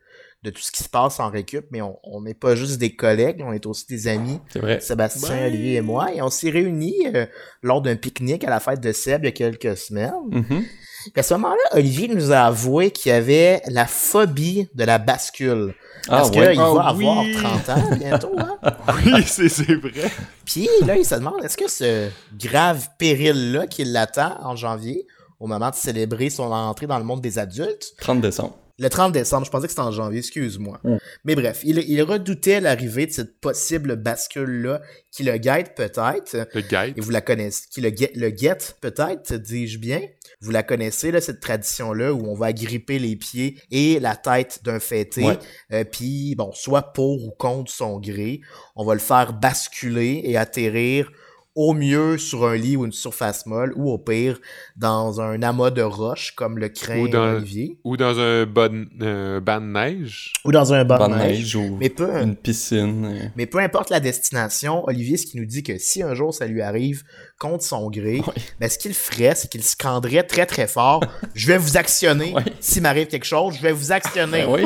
[0.45, 2.95] de tout ce qui se passe en récup, mais on on n'est pas juste des
[2.95, 4.39] collègues, on est aussi des amis.
[4.53, 4.79] C'est vrai.
[4.79, 5.47] Sébastien, Ouais.
[5.47, 7.25] Olivier et moi, et on s'est réunis euh,
[7.61, 10.13] lors d'un pique-nique à la fête de Seb il y a quelques semaines.
[10.31, 10.63] Mhm.
[11.03, 15.75] Puis à ce moment-là, Olivier nous a avoué qu'il avait la phobie de la bascule.
[16.07, 16.51] Ah Parce ouais.
[16.53, 17.05] qu'il Ah va oui.
[17.07, 17.25] avoir
[17.65, 18.31] 30 ans bientôt.
[18.37, 18.57] Hein?
[19.05, 20.09] Oui, c'est c'est vrai.
[20.45, 25.05] Puis là, il se demande, est-ce que ce grave péril-là qui l'attend en janvier,
[25.39, 28.55] au moment de célébrer son entrée dans le monde des adultes, 30 décembre.
[28.77, 30.79] Le 30 décembre, je pensais que c'était en janvier, excuse-moi.
[30.83, 30.97] Mm.
[31.23, 36.35] Mais bref, il, il redoutait l'arrivée de cette possible bascule-là qui le guette peut-être.
[36.53, 36.97] Le guide.
[36.97, 40.01] Et vous la connaissez, qui le guette, le guette peut-être, dis-je bien.
[40.41, 44.59] Vous la connaissez, là, cette tradition-là où on va gripper les pieds et la tête
[44.65, 45.23] d'un fêté.
[45.23, 45.39] Ouais.
[45.71, 48.41] Euh, Puis, bon, soit pour ou contre son gré,
[48.75, 51.09] on va le faire basculer et atterrir
[51.55, 54.39] au mieux sur un lit ou une surface molle, ou au pire
[54.75, 57.79] dans un amas de roches comme le crin Ou dans- Olivier.
[57.85, 60.33] Ou dans un bon, euh, banc de neige.
[60.43, 61.37] Ou dans un banc Banc de neige.
[61.39, 63.05] neige ou Mais peu, une piscine.
[63.05, 63.27] euh.
[63.37, 66.45] mais peu importe la destination, Olivier, ce qui nous dit que si un jour ça
[66.45, 67.03] lui arrive
[67.39, 68.21] contre son gré,
[68.59, 71.01] ben, ce qu'il ferait, c'est qu'il scanderait très très fort
[71.33, 72.33] Je vais vous actionner.
[72.59, 74.45] S'il m'arrive quelque chose, je vais vous actionner.
[74.45, 74.65] Ben oui,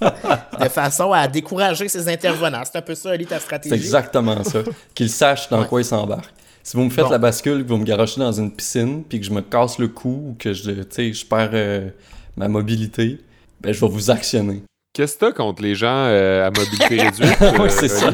[0.64, 2.62] De façon à décourager ses intervenants.
[2.64, 3.74] C'est un peu ça, Ali, ta c'est stratégie.
[3.74, 4.60] exactement ça.
[4.94, 5.66] Qu'il sache dans Ouais.
[5.66, 6.32] quoi il s'embarque.
[6.62, 7.10] Si vous me faites Bon.
[7.10, 9.88] la bascule, que vous me garochez dans une piscine, puis que je me casse le
[9.88, 11.88] cou ou que je, tu sais, je perds euh,
[12.36, 13.18] ma mobilité,
[13.60, 14.62] ben je vais vous actionner.
[14.94, 17.36] Qu'est-ce que t'as contre les gens euh, à mobilité réduite?
[17.40, 18.10] Oui, euh, c'est ça.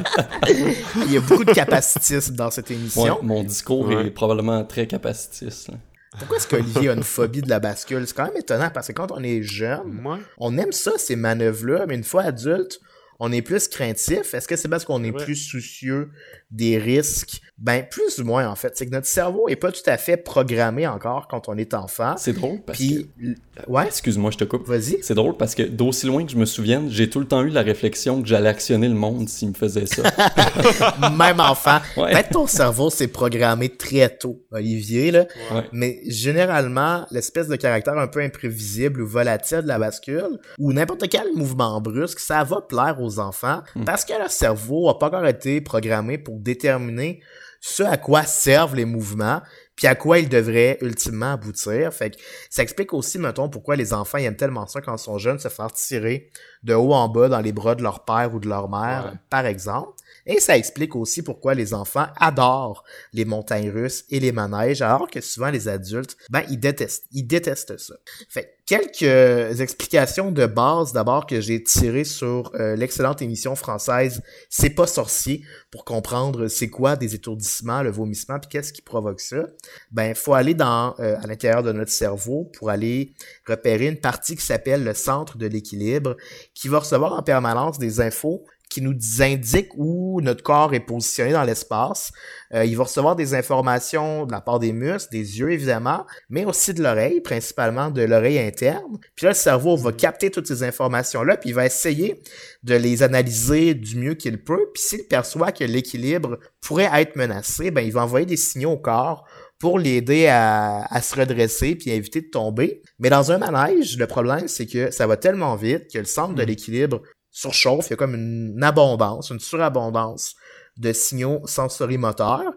[0.48, 0.74] Oli?
[1.06, 3.18] Il y a beaucoup de capacitisme dans cette Ouais, émission.
[3.22, 4.06] mon discours Ouais.
[4.06, 5.68] est probablement très capacitiste.
[5.68, 5.74] là.
[6.18, 8.06] Pourquoi est-ce qu'Olivier a une phobie de la bascule?
[8.06, 10.02] C'est quand même étonnant parce que quand on est jeune,
[10.38, 12.80] on aime ça, ces manœuvres-là, mais une fois adulte,
[13.20, 14.34] on est plus craintif.
[14.34, 15.24] Est-ce que c'est parce qu'on est Ouais.
[15.24, 16.10] plus soucieux
[16.50, 17.40] des risques?
[17.58, 18.76] Ben, plus ou moins, en fait.
[18.76, 22.14] C'est que notre cerveau est pas tout à fait programmé encore quand on est enfant.
[22.16, 23.70] C'est drôle parce Puis, que...
[23.70, 24.64] ouais, Excuse-moi, je te coupe.
[24.68, 24.98] vas-y.
[25.02, 27.48] C'est drôle parce que d'aussi loin que je me souvienne, j'ai tout le temps eu
[27.48, 30.02] la réflexion que j'allais actionner le monde s'il me faisait ça.
[31.18, 31.78] Même enfant.
[31.96, 32.12] Ouais.
[32.12, 35.26] Peut-être ton cerveau s'est programmé très tôt, Olivier, là.
[35.52, 35.64] Ouais.
[35.72, 41.08] Mais généralement, l'espèce de caractère un peu imprévisible ou volatile de la bascule, ou n'importe
[41.08, 43.84] quel mouvement brusque, ça va plaire aux enfants Hmm.
[43.84, 47.20] parce que leur cerveau a pas encore été programmé pour déterminer
[47.60, 49.42] ce à quoi servent les mouvements,
[49.74, 51.92] puis à quoi ils devraient ultimement aboutir.
[51.92, 52.16] Fait que
[52.50, 55.38] ça explique aussi, mettons, pourquoi les enfants ils aiment tellement ça quand ils sont jeunes,
[55.40, 56.30] se faire tirer
[56.62, 59.18] de haut en bas dans les bras de leur père ou de leur mère, Ouais.
[59.30, 59.90] par exemple.
[60.28, 65.10] Et ça explique aussi pourquoi les enfants adorent les montagnes russes et les manèges, alors
[65.10, 67.94] que souvent les adultes, ben, ils détestent, ils détestent ça.
[68.28, 74.22] Fait que quelques explications de base d'abord que j'ai tirées sur euh, l'excellente émission française
[74.50, 79.20] C'est pas sorcier pour comprendre c'est quoi des étourdissements, le vomissement, puis qu'est-ce qui provoque
[79.20, 79.46] ça.
[79.90, 83.14] Ben, faut aller dans euh, à l'intérieur de notre cerveau pour aller
[83.46, 86.16] repérer une partie qui s'appelle le centre de l'équilibre,
[86.52, 91.32] qui va recevoir en permanence des infos qui nous indiquent où notre corps est positionné
[91.32, 92.12] dans l'espace.
[92.54, 96.44] Euh, il va recevoir des informations de la part des muscles, des yeux évidemment, mais
[96.44, 98.98] aussi de l'oreille, principalement de l'oreille interne.
[99.16, 102.22] Puis là, le cerveau va capter toutes ces informations-là, puis il va essayer
[102.62, 104.70] de les analyser du mieux qu'il peut.
[104.74, 108.78] Puis s'il perçoit que l'équilibre pourrait être menacé, ben il va envoyer des signaux au
[108.78, 109.26] corps
[109.58, 112.82] pour l'aider à, à se redresser puis à éviter de tomber.
[112.98, 116.34] Mais dans un manège, le problème, c'est que ça va tellement vite que le centre
[116.34, 117.02] de l'équilibre
[117.38, 117.86] surchauffe.
[117.88, 120.34] Il y a comme une abondance, une surabondance
[120.76, 122.52] de signaux sensorimoteurs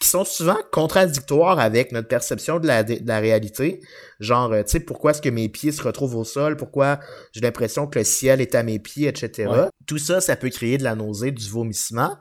[0.00, 3.80] qui sont souvent contradictoires avec notre perception de la, de la réalité.
[4.18, 6.56] Genre, euh, tu sais, pourquoi est-ce que mes pieds se retrouvent au sol?
[6.56, 7.00] Pourquoi
[7.32, 9.48] j'ai l'impression que le ciel est à mes pieds, etc.
[9.48, 9.68] Ouais.
[9.86, 12.16] Tout ça, ça peut créer de la nausée, du vomissement.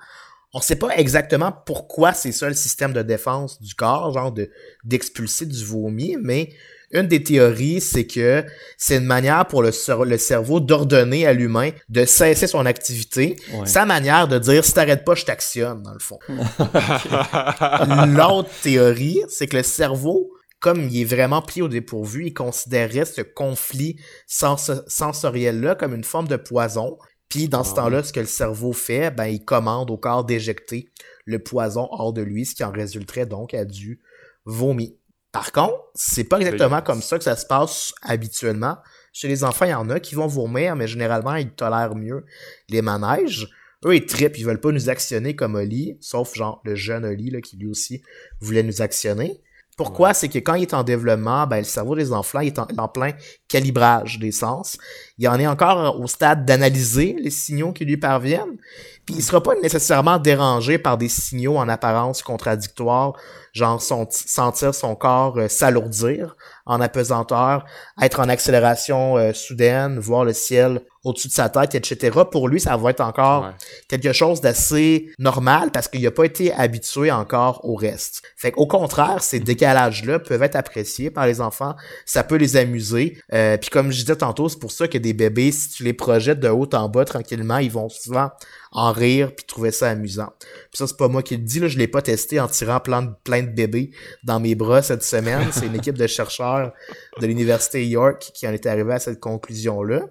[0.54, 4.50] On sait pas exactement pourquoi c'est ça le système de défense du corps, genre de
[4.86, 6.54] d'expulser du vomi, mais
[6.96, 8.44] une des théories, c'est que
[8.78, 13.36] c'est une manière pour le, cer- le cerveau d'ordonner à l'humain de cesser son activité.
[13.54, 13.66] Ouais.
[13.66, 16.20] Sa manière de dire si t'arrêtes pas, je t'actionne, dans le fond.
[18.08, 23.06] L'autre théorie, c'est que le cerveau, comme il est vraiment pris au dépourvu, il considérerait
[23.06, 26.98] ce conflit sens- sensoriel-là comme une forme de poison.
[27.30, 30.24] Puis dans ce Ah temps-là, ce que le cerveau fait, ben il commande au corps
[30.24, 30.90] d'éjecter
[31.26, 34.00] le poison hors de lui, ce qui en résulterait donc à du
[34.46, 34.96] vomi.
[35.36, 38.78] Par contre, c'est pas exactement comme ça que ça se passe habituellement.
[39.12, 42.24] Chez les enfants, il y en a qui vont vomir, mais généralement, ils tolèrent mieux
[42.70, 43.50] les manèges.
[43.84, 47.32] Eux, ils trippent, ils veulent pas nous actionner comme Oli, sauf genre le jeune Oli,
[47.32, 48.02] là, qui lui aussi
[48.40, 49.42] voulait nous actionner.
[49.76, 50.14] Pourquoi?
[50.14, 52.68] C'est que quand il est en développement, ben, le cerveau des enfants il est en,
[52.78, 53.12] en plein
[53.50, 54.78] calibrage des sens.
[55.18, 58.58] Il en est encore au stade d'analyser les signaux qui lui parviennent.
[59.06, 63.18] Puis il sera pas nécessairement dérangé par des signaux en apparence contradictoires,
[63.56, 66.36] genre son- sentir son corps euh, s'alourdir
[66.68, 67.66] en apesanteur,
[68.02, 72.18] être en accélération euh, soudaine, voir le ciel au-dessus de sa tête, etc.
[72.32, 73.52] Pour lui, ça va être encore Ouais.
[73.88, 78.24] quelque chose d'assez normal parce qu'il n'a pas été habitué encore au reste.
[78.36, 81.76] Fait qu'au contraire, ces décalages-là peuvent être appréciés par les enfants.
[82.08, 83.20] Ça peut les amuser.
[83.34, 85.94] Euh, Puis comme je disais tantôt, c'est pour ça que des bébés, si tu les
[85.94, 88.32] projettes de haut en bas tranquillement, ils vont souvent
[88.76, 90.34] en rire puis trouver ça amusant.
[90.40, 92.82] Puis ça, c'est pas moi qui le dis, là, je l'ai pas testé en tirant
[92.82, 93.92] plein de, plein de bébés
[94.24, 95.48] dans mes bras cette semaine.
[95.52, 96.74] C'est une équipe de chercheurs
[97.20, 100.02] de l'Université York qui en est arrivé à cette conclusion-là.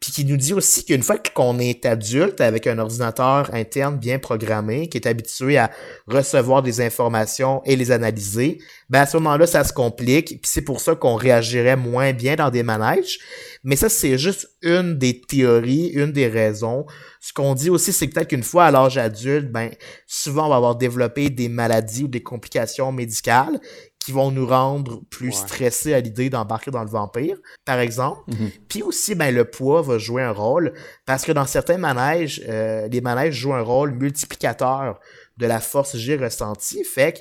[0.00, 4.18] Puis qui nous dit aussi qu'une fois qu'on est adulte avec un ordinateur interne bien
[4.18, 5.70] programmé, qui est habitué à
[6.06, 8.58] recevoir des informations et les analyser,
[8.88, 12.34] ben à ce moment-là, ça se complique, puis c'est pour ça qu'on réagirait moins bien
[12.34, 13.18] dans des manèges.
[13.62, 16.86] Mais ça, c'est juste une des théories, une des raisons.
[17.20, 19.70] Ce qu'on dit aussi, c'est peut-être qu'une fois à l'âge adulte, ben
[20.06, 23.60] souvent on va avoir développé des maladies ou des complications médicales
[24.00, 28.20] qui vont nous rendre plus stressés à l'idée d'embarquer dans le vampire, par exemple.
[28.28, 28.50] Mhm.
[28.68, 30.72] Puis aussi, ben, le poids va jouer un rôle
[31.04, 34.98] parce que dans certains manèges, euh, les manèges jouent un rôle multiplicateur
[35.36, 36.82] de la force G ressentie.
[36.82, 37.18] Fait que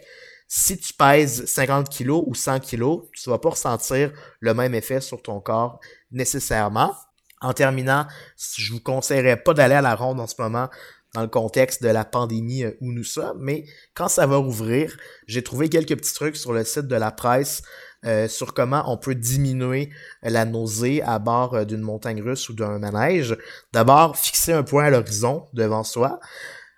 [0.48, 5.02] si tu pèses 50 kilos ou 100 kilos, tu vas pas ressentir le même effet
[5.02, 5.80] sur ton corps
[6.12, 6.96] nécessairement.
[7.42, 8.06] En terminant,
[8.58, 10.68] je vous conseillerais pas d'aller à la ronde en ce moment
[11.14, 14.96] dans le contexte de la pandémie euh, où nous sommes, mais quand ça va rouvrir,
[15.28, 17.64] j'ai trouvé quelques petits trucs sur le site de la presse
[18.06, 19.90] euh, sur comment on peut diminuer
[20.24, 23.36] la nausée à bord euh, d'une montagne russe ou d'un manège.
[23.74, 26.20] D'abord, fixer un point à l'horizon devant soi.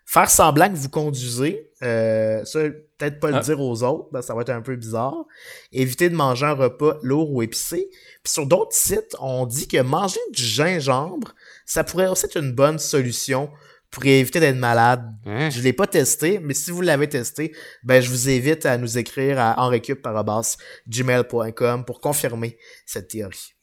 [0.07, 2.61] Faire semblant que vous conduisez, euh, ça,
[2.97, 3.41] peut-être pas le Ah.
[3.41, 5.25] dire aux autres, ben, ça va être un peu bizarre.
[5.71, 7.87] Éviter de manger un repas lourd ou épicé.
[8.23, 11.35] Puis sur d'autres sites, on dit que manger du gingembre,
[11.67, 13.49] ça pourrait aussi être une bonne solution
[13.91, 15.03] pour éviter d'être malade.
[15.25, 15.49] Hein?
[15.49, 17.51] Je l'ai pas testé, mais si vous l'avez testé,
[17.83, 23.53] ben je vous invite à nous écrire à enrecup.gmail.com pour confirmer cette théorie.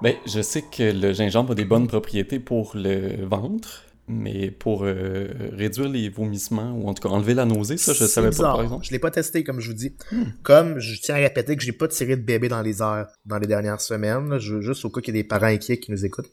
[0.00, 4.84] Ben, je sais que le gingembre a des bonnes propriétés pour le ventre, mais pour
[4.84, 8.42] euh, réduire les vomissements ou en tout cas enlever la nausée, ça, je savais pas,
[8.42, 8.82] par exemple.
[8.82, 8.86] Hmm.
[8.86, 9.94] Je l'ai pas testé, comme je vous dis.
[10.42, 13.38] Comme je tiens à répéter que j'ai pas tiré de bébé dans les airs dans
[13.38, 14.28] les dernières semaines.
[14.28, 14.38] là.
[14.38, 16.30] Juste au cas qu'il y ait des parents inquiets qui nous écoutent.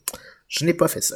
[0.48, 1.16] Je n'ai pas fait ça.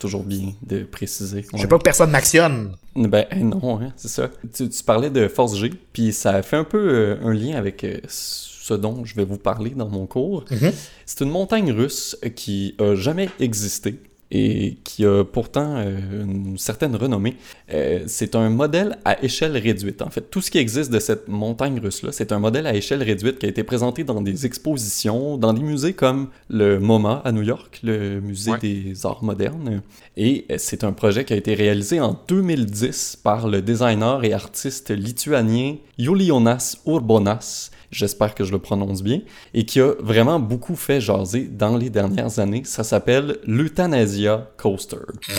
[0.00, 1.46] Toujours bien de préciser.
[1.54, 2.74] Je sais pas que personne m'actionne.
[2.96, 4.28] Ben eh non, hein, c'est ça.
[4.52, 7.84] Tu, tu parlais de Force G, puis ça fait un peu euh, un lien avec
[7.84, 10.44] euh, ce dont je vais vous parler dans mon cours.
[10.50, 10.72] Mhm.
[11.06, 14.00] C'est une montagne russe qui a jamais existé
[14.34, 17.36] et qui a pourtant euh, une certaine renommée.
[17.72, 20.00] Euh, c'est un modèle à échelle réduite.
[20.00, 23.02] En fait, tout ce qui existe de cette montagne russe-là, c'est un modèle à échelle
[23.02, 27.30] réduite qui a été présenté dans des expositions, dans des musées comme le MoMA à
[27.32, 28.58] New York, le musée Ouais.
[28.58, 29.82] des arts modernes.
[30.16, 34.32] Et euh, c'est un projet qui a été réalisé en 2010 par le designer et
[34.32, 37.70] artiste lituanien Julijonas Urbonas.
[37.92, 39.20] J'espère que je le prononce bien.
[39.54, 42.62] Et qui a vraiment beaucoup fait jaser dans les dernières années.
[42.64, 44.96] Ça s'appelle l'Euthanasia Coaster.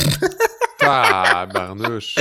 [0.85, 2.15] Ah, barnouche.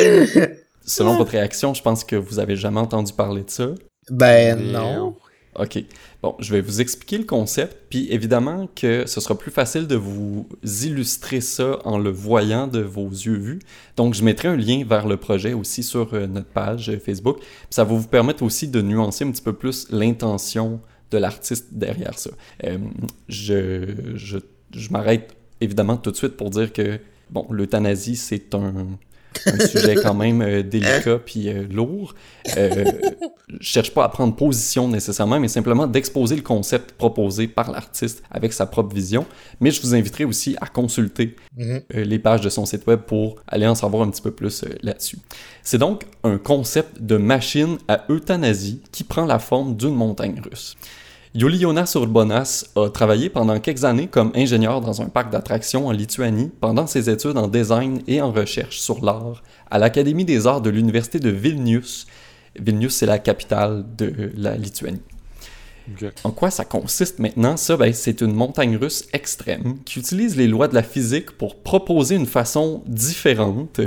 [0.87, 3.67] Selon votre réaction, je pense que vous avez jamais entendu parler de ça.
[4.09, 5.17] Ben non.
[5.59, 5.85] Ok.
[6.23, 9.97] Bon, je vais vous expliquer le concept, puis évidemment que ce sera plus facile de
[9.97, 13.59] vous illustrer ça en le voyant de vos yeux vus.
[13.97, 17.39] Donc, je mettrai un lien vers le projet aussi sur euh, notre page euh, Facebook.
[17.71, 20.81] Ça va vous permettre aussi de nuancer un petit peu plus l'intention
[21.11, 22.31] de l'artiste derrière ça.
[22.65, 22.79] Euh,
[23.29, 24.39] je je,
[24.73, 28.87] je m'arrête évidemment tout de suite pour dire que, bon, l'euthanasie, c'est un,
[29.47, 32.15] un sujet quand même euh, délicat puis euh, lourd.
[32.57, 32.85] Euh,
[33.61, 38.23] je cherche pas à prendre position nécessairement, mais simplement d'exposer le concept proposé par l'artiste
[38.31, 39.27] avec sa propre vision.
[39.61, 41.81] Mais je vous inviterai aussi à consulter Mhm.
[41.95, 44.65] euh, les pages de son site web pour aller en savoir un petit peu plus
[44.83, 45.19] là-dessus.
[45.63, 50.77] C'est donc un concept de machine à euthanasie qui prend la forme d'une montagne russe.
[51.35, 56.51] Julijonas Urbonas a travaillé pendant quelques années comme ingénieur dans un parc d'attractions en Lituanie
[56.61, 60.69] pendant ses études en design et en recherche sur l'art à l'Académie des arts de
[60.69, 62.07] l'Université de Vilnius.
[62.61, 65.01] Vilnius, c'est la capitale de la Lituanie.
[66.23, 67.57] En quoi ça consiste maintenant?
[67.57, 71.57] Ça, ben, c'est une montagne russe extrême qui utilise les lois de la physique pour
[71.57, 73.81] proposer une façon différente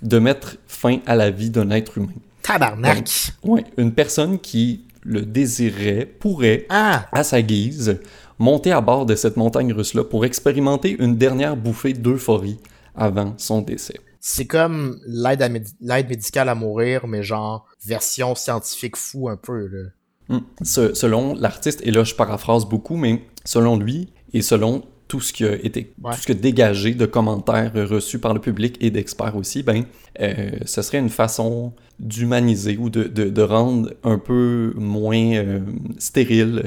[0.00, 2.14] de mettre fin à la vie d'un être humain.
[2.42, 3.10] Tabarnak.
[3.42, 7.06] Ouais, une personne qui le désirait pourrait, Ah!
[7.12, 8.00] à sa guise,
[8.38, 12.58] monter à bord de cette montagne russe-là pour expérimenter une dernière bouffée d'euphorie
[12.94, 14.00] avant son décès.
[14.20, 15.74] C'est comme l'aide médi-
[16.08, 19.88] médicale à mourir, mais genre version scientifique fou un peu, là.
[20.28, 20.40] Hmm.
[20.62, 25.32] Se- selon l'artiste, et là je paraphrase beaucoup, mais selon lui et selon tout ce
[25.32, 26.12] qui a été, Ouais.
[26.12, 29.84] tout ce qui a dégagé de commentaires reçus par le public et d'experts aussi, ben,
[30.20, 35.60] euh, ce serait une façon d'humaniser ou de, de- de rendre un peu moins euh,
[35.98, 36.64] stérile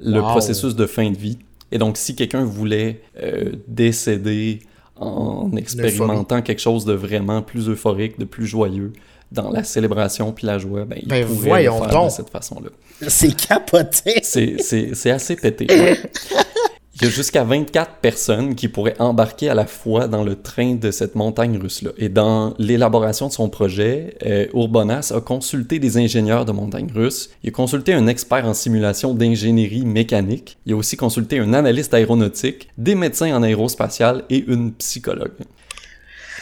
[0.00, 0.26] le Wow.
[0.30, 1.38] processus de fin de vie.
[1.72, 4.58] Et donc, si quelqu'un voulait euh, décéder
[4.96, 8.92] en expérimentant quelque chose de vraiment plus euphorique, de plus joyeux,
[9.32, 12.06] dans la célébration puis la joie, ben, il Ben, pouvait voyons le faire donc.
[12.10, 12.68] de cette façon-là.
[13.08, 14.20] C'est capoté.
[14.22, 15.66] C'est- C'est c'est assez pété.
[15.68, 15.98] ouais.
[16.96, 20.76] Il y a jusqu'à 24 personnes qui pourraient embarquer à la fois dans le train
[20.76, 21.90] de cette montagne russe-là.
[21.98, 27.30] Et dans l'élaboration de son projet, euh, Urbanas a consulté des ingénieurs de montagne russe,
[27.42, 31.92] il a consulté un expert en simulation d'ingénierie mécanique, il a aussi consulté un analyste
[31.94, 35.32] aéronautique, des médecins en aérospatial et une psychologue.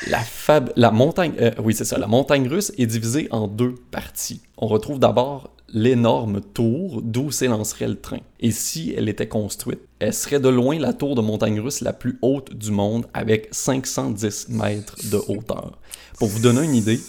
[0.08, 0.70] La, fab...
[0.76, 4.42] la montagne, euh, oui ça, la montagne russe est divisée en deux parties.
[4.58, 8.20] On retrouve d'abord l'énorme tour d'où s'élancerait le train.
[8.40, 11.92] Et si elle était construite, elle serait de loin la tour de montagne russe la
[11.92, 15.78] plus haute du monde avec 510 mètres de hauteur.
[16.18, 17.00] Pour vous donner une idée,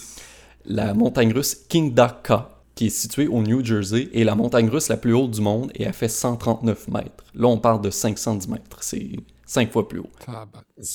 [0.64, 4.96] la montagne russe Kingdaka, qui est située au New Jersey, est la montagne russe la
[4.96, 7.24] plus haute du monde et elle fait 139 mètres.
[7.34, 8.78] Là, on parle de 510 mètres.
[8.80, 9.10] C'est
[9.46, 10.10] cinq fois plus haut.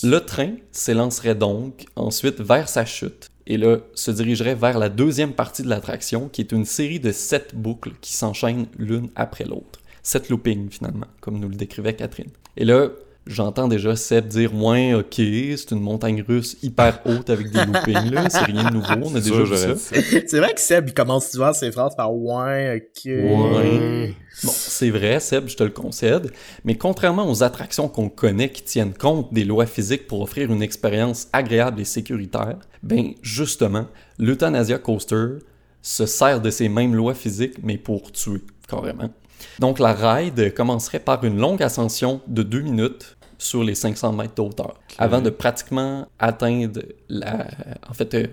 [0.03, 5.33] Le train s'élancerait donc ensuite vers sa chute et là se dirigerait vers la deuxième
[5.33, 9.81] partie de l'attraction qui est une série de sept boucles qui s'enchaînent l'une après l'autre.
[10.03, 12.29] Sept loopings finalement, comme nous le décrivait Catherine.
[12.55, 12.89] Et là,
[13.27, 18.11] J'entends déjà Seb dire moins ok, c'est une montagne russe hyper haute avec des loopings
[18.11, 19.75] là, c'est rien de nouveau, on a déjà vu ça.
[19.75, 23.05] C'est vrai que Seb il commence souvent ses phrases par ouais, ok.
[23.05, 24.15] Ouais.
[24.43, 26.31] Bon, c'est vrai, Seb, je te le concède,
[26.63, 30.63] mais contrairement aux attractions qu'on connaît qui tiennent compte des lois physiques pour offrir une
[30.63, 33.85] expérience agréable et sécuritaire, ben justement,
[34.17, 35.39] l'Euthanasia Coaster
[35.81, 39.11] se sert de ces mêmes lois physiques mais pour tuer carrément.
[39.59, 44.35] Donc la ride commencerait par une longue ascension de deux minutes sur les 500 mètres
[44.35, 44.75] de hauteur.
[44.97, 47.47] Avant de pratiquement atteindre la,
[47.89, 48.27] en fait, euh,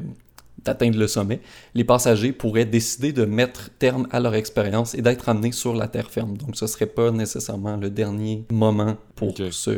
[0.64, 1.40] d'atteindre le sommet,
[1.74, 5.86] les passagers pourraient décider de mettre terme à leur expérience et d'être amenés sur la
[5.86, 6.36] terre ferme.
[6.36, 9.70] Donc, ce serait pas nécessairement le dernier moment pour se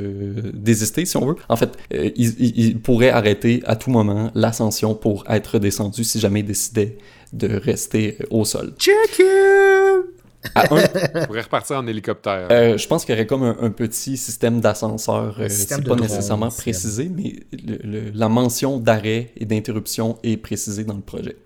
[0.52, 1.36] désister, si on veut.
[1.48, 6.40] En fait, euh, ils, pourraient arrêter à tout moment l'ascension pour être descendus si jamais
[6.40, 6.96] ils décidaient
[7.32, 8.72] de rester au sol.
[8.78, 9.22] Check
[10.56, 10.62] on
[11.26, 12.48] pourrait repartir en hélicoptère.
[12.50, 15.36] Euh, je pense qu'il y aurait comme un, petit système d'ascenseur.
[15.38, 17.36] Euh, c'est pas nécessairement précisé, mais
[18.14, 21.36] la mention d'arrêt et d'interruption est précisée dans le projet.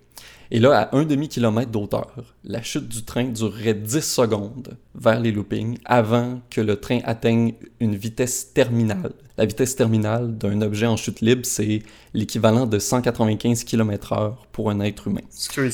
[0.55, 5.33] Et là, à un demi-kilomètre d'auteur, la chute du train durerait 10 secondes vers les
[5.33, 9.12] loopings avant que le train atteigne une vitesse terminale.
[9.38, 14.81] La vitesse terminale d'un objet en chute libre, c'est l'équivalent de 195 km/h pour un
[14.81, 15.22] être humain.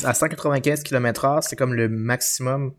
[0.05, 2.73] À 195 km/h, c'est comme le maximum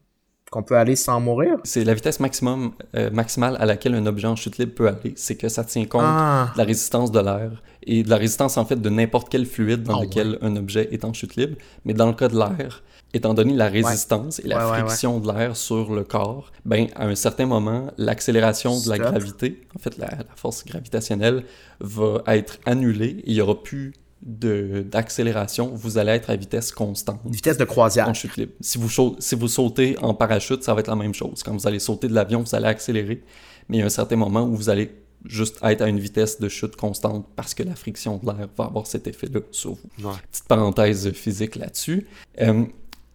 [0.49, 1.57] qu'on peut aller sans mourir?
[1.63, 5.13] C'est la vitesse maximum, euh, maximale à laquelle un objet en chute libre peut aller.
[5.15, 6.49] C'est que ça tient compte ah.
[6.53, 9.83] de la résistance de l'air et de la résistance en fait de n'importe quel fluide
[9.83, 11.55] dans ah lequel un objet est en chute libre.
[11.85, 12.83] Mais dans le cas de l'air,
[13.13, 17.15] étant donné la résistance et la friction de l'air sur le corps, ben à un
[17.15, 21.43] certain moment, l'accélération de la gravité, en fait la, la, force gravitationnelle,
[21.79, 27.21] va être annulée et il n'y aura plus d'accélération, vous allez être à vitesse constante.
[27.25, 28.09] Vitesse de croisière.
[28.09, 28.51] En chute libre.
[28.59, 31.41] Si vous, si vous sautez en parachute, ça va être la même chose.
[31.43, 33.23] Quand vous allez sauter de l'avion, vous allez accélérer,
[33.69, 34.91] mais il y a un certain moment où vous allez
[35.25, 38.65] juste être à une vitesse de chute constante parce que la friction de l'air va
[38.65, 40.11] avoir cet effet-là sur vous.
[40.31, 42.07] Petite parenthèse physique là-dessus.
[42.41, 42.65] Euh,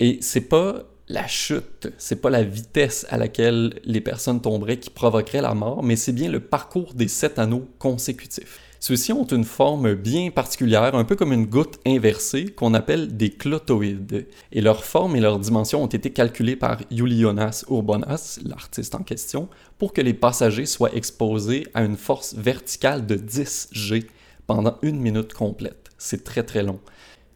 [0.01, 4.91] et c'est pas la chute, c'est pas la vitesse à laquelle les personnes tomberaient qui
[4.91, 8.61] provoquerait la mort, mais c'est bien le parcours des sept anneaux consécutifs.
[8.87, 13.31] Ceux-ci ont une forme bien particulière, un peu comme une goutte inversée, qu'on appelle des
[13.31, 14.27] clotoïdes.
[14.53, 19.49] Et leur forme et leur dimension ont été calculées par Iulionas Urbonas, l'artiste en question,
[19.79, 24.07] pour que les passagers soient exposés à une force verticale de 10 G
[24.47, 25.89] pendant une minute complète.
[25.97, 26.81] C'est très très long.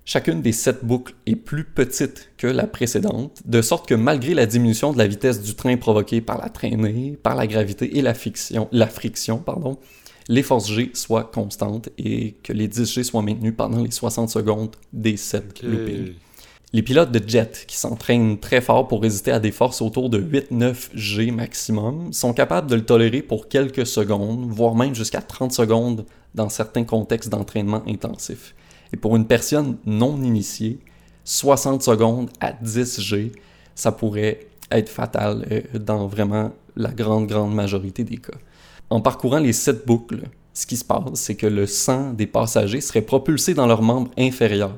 [0.04, 4.44] Chacune des sept boucles est plus petite que la précédente, de sorte que malgré la
[4.44, 8.12] diminution de la vitesse du train provoquée par la traînée, par la gravité et la
[8.12, 9.78] friction, la friction pardon,
[10.28, 14.28] les forces G soient constantes et que les 10 G soient maintenus pendant les 60
[14.28, 16.12] secondes des 7 loopings.
[16.74, 20.20] Les pilotes de jet qui s'entraînent très fort pour résister à des forces autour de
[20.20, 25.50] 8-9 G maximum sont capables de le tolérer pour quelques secondes, voire même jusqu'à 30
[25.50, 28.54] secondes dans certains contextes d'entraînement intensif.
[28.92, 30.78] Et pour une personne non initiée,
[31.24, 33.32] 60 secondes à 10 G,
[33.74, 38.36] ça pourrait être fatal euh, dans vraiment la grande, grande majorité des cas.
[38.90, 40.22] En parcourant les sept boucles,
[40.54, 44.10] ce qui se passe, c'est que le sang des passagers serait propulsé dans leurs membres
[44.18, 44.76] inférieurs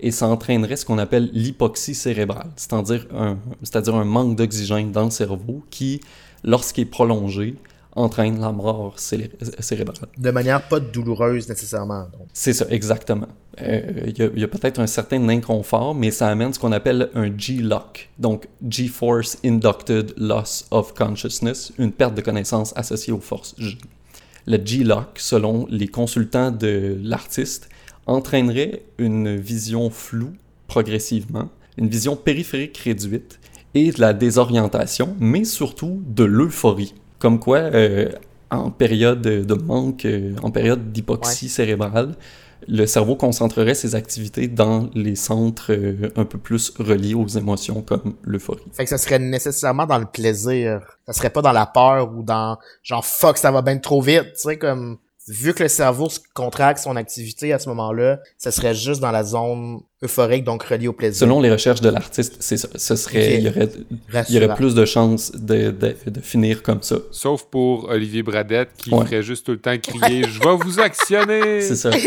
[0.00, 3.36] et ça entraînerait ce qu'on appelle l'hypoxie cérébrale, c'est-à-dire un,
[3.74, 6.00] un manque d'oxygène dans le cerveau qui,
[6.42, 7.54] lorsqu'il est prolongé,
[8.00, 9.96] entraîne la mort cérébrale.
[10.18, 12.06] De manière pas douloureuse nécessairement.
[12.32, 13.28] C'est ça, exactement.
[13.60, 17.36] Euh, il y a, peut-être un certain inconfort, mais ça amène ce qu'on appelle un
[17.36, 23.76] G-lock, donc G-force inducted loss of consciousness, une perte de connaissance associée aux forces G.
[24.46, 27.68] Le G-lock, selon les consultants de l'artiste,
[28.06, 30.32] entraînerait une vision floue
[30.66, 33.40] progressivement, une vision périphérique réduite
[33.74, 36.94] et de la désorientation, mais surtout de l'euphorie.
[37.20, 38.08] Comme quoi, euh,
[38.50, 42.16] en période de manque, euh, en période d'hypoxie cérébrale,
[42.66, 47.82] le cerveau concentrerait ses activités dans les centres euh, un peu plus reliés aux émotions
[47.82, 48.62] comme l'euphorie.
[48.72, 50.80] Fait que ça serait nécessairement dans le plaisir.
[51.06, 54.32] Ça serait pas dans la peur ou dans genre fuck ça va bien trop vite,
[54.34, 54.98] tu sais comme
[55.28, 59.10] vu que le cerveau se contracte son activité à ce moment-là, ça serait juste dans
[59.10, 61.20] la zone euphorique, donc reliée au plaisir.
[61.20, 62.56] Selon les recherches de l'artiste, c'est.
[62.56, 63.68] Ce serait, il y aurait,
[64.28, 66.96] il y aurait plus de chances de, de, de, finir comme ça.
[67.10, 71.60] Sauf pour Olivier Bradette qui ferait juste tout le temps crier Je vais vous actionner!
[71.60, 71.90] C'est ça.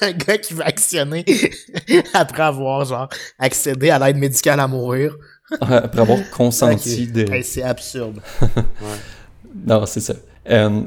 [0.00, 1.24] un gars qui veut actionner
[2.12, 3.08] après avoir genre
[3.38, 5.16] accédé à l'aide médicale à mourir.
[5.60, 7.26] après avoir consenti de.
[7.42, 8.20] c'est absurde.
[8.42, 8.98] ouais.
[9.66, 10.14] Non, c'est ça.
[10.50, 10.82] Euh,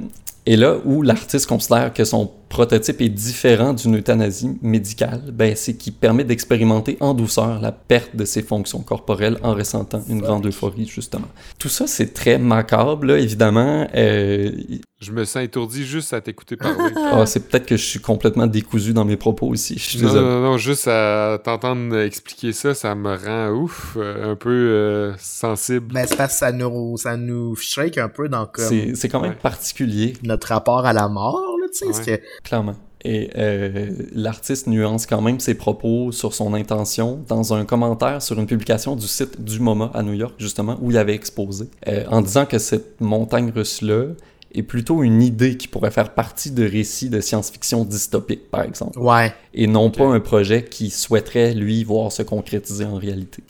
[0.45, 5.75] et là où l'artiste considère que son prototype est différent d'une euthanasie médicale, ben, c'est
[5.75, 10.45] qu'il permet d'expérimenter en douceur la perte de ses fonctions corporelles en ressentant une grande
[10.45, 11.27] euphorie, justement.
[11.59, 13.87] Tout ça, c'est très macabre, là, évidemment.
[13.95, 14.51] Euh,
[14.99, 16.93] je me sens étourdi juste à t'écouter parler.
[17.11, 19.77] ah, c'est peut-être que je suis complètement décousu dans mes propos aussi.
[19.77, 24.35] Je non, non, non, juste à t'entendre expliquer ça, ça me rend ouf, euh, un
[24.35, 25.87] peu euh, sensible.
[25.93, 28.65] Mais ben, que ça nous, ça nous shake un peu dans comme...
[28.95, 30.13] C'est quand même particulier.
[30.23, 32.19] Notre rapport à la mort, tu sais.
[32.19, 32.23] Que...
[32.43, 32.75] Clairement.
[33.03, 38.39] Et euh, l'artiste nuance quand même ses propos sur son intention dans un commentaire sur
[38.39, 42.03] une publication du site du MoMA à New York, justement, où il avait exposé, euh,
[42.09, 44.07] en disant que cette montagne russe-là
[44.53, 48.97] est plutôt une idée qui pourrait faire partie de récits de science-fiction dystopiques, par exemple.
[48.97, 49.33] Ouais.
[49.53, 53.43] Et non pas un projet qui souhaiterait, lui, voir se concrétiser en réalité.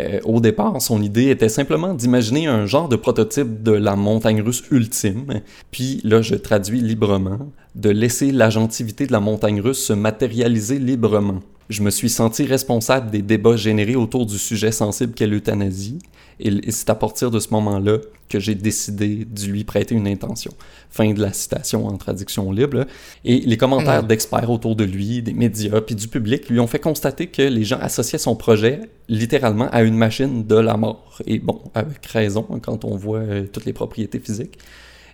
[0.00, 4.40] Euh, au départ, son idée était simplement d'imaginer un genre de prototype de la montagne
[4.40, 9.92] russe ultime, puis là je traduis librement, de laisser l'agentivité de la montagne russe se
[9.92, 11.40] matérialiser librement.
[11.68, 15.98] Je me suis senti responsable des débats générés autour du sujet sensible qu'est l'euthanasie,
[16.42, 20.52] et, c'est à partir de ce moment-là que j'ai décidé de lui prêter une intention.
[20.90, 22.86] Fin de la citation en traduction libre.
[23.24, 26.78] Et les commentaires d'experts autour de lui, des médias, puis du public lui ont fait
[26.78, 31.20] constater que les gens associaient son projet littéralement à une machine de la mort.
[31.26, 34.58] Et bon, avec raison, quand on voit euh, toutes les propriétés physiques.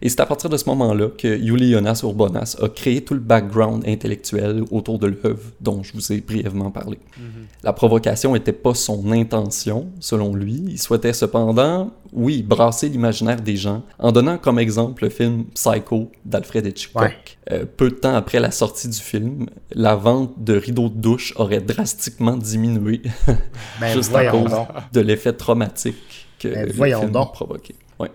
[0.00, 3.20] Et c'est à partir de ce moment-là que Yuli Jonas Urbonas a créé tout le
[3.20, 6.98] background intellectuel autour de l'œuvre dont je vous ai brièvement parlé.
[7.16, 7.46] Mhm.
[7.62, 10.62] La provocation n'était pas son intention, selon lui.
[10.68, 16.10] Il souhaitait cependant, oui, brasser l'imaginaire des gens en donnant comme exemple le film Psycho
[16.24, 17.38] d'Alfred Hitchcock.
[17.50, 21.32] Euh, peu de temps après la sortie du film, la vente de rideaux de douche
[21.36, 23.02] aurait drastiquement diminué
[23.80, 24.52] ben, juste à cause
[24.92, 27.74] de l'effet traumatique que ben, le film provoqué.
[27.98, 28.10] Ouais.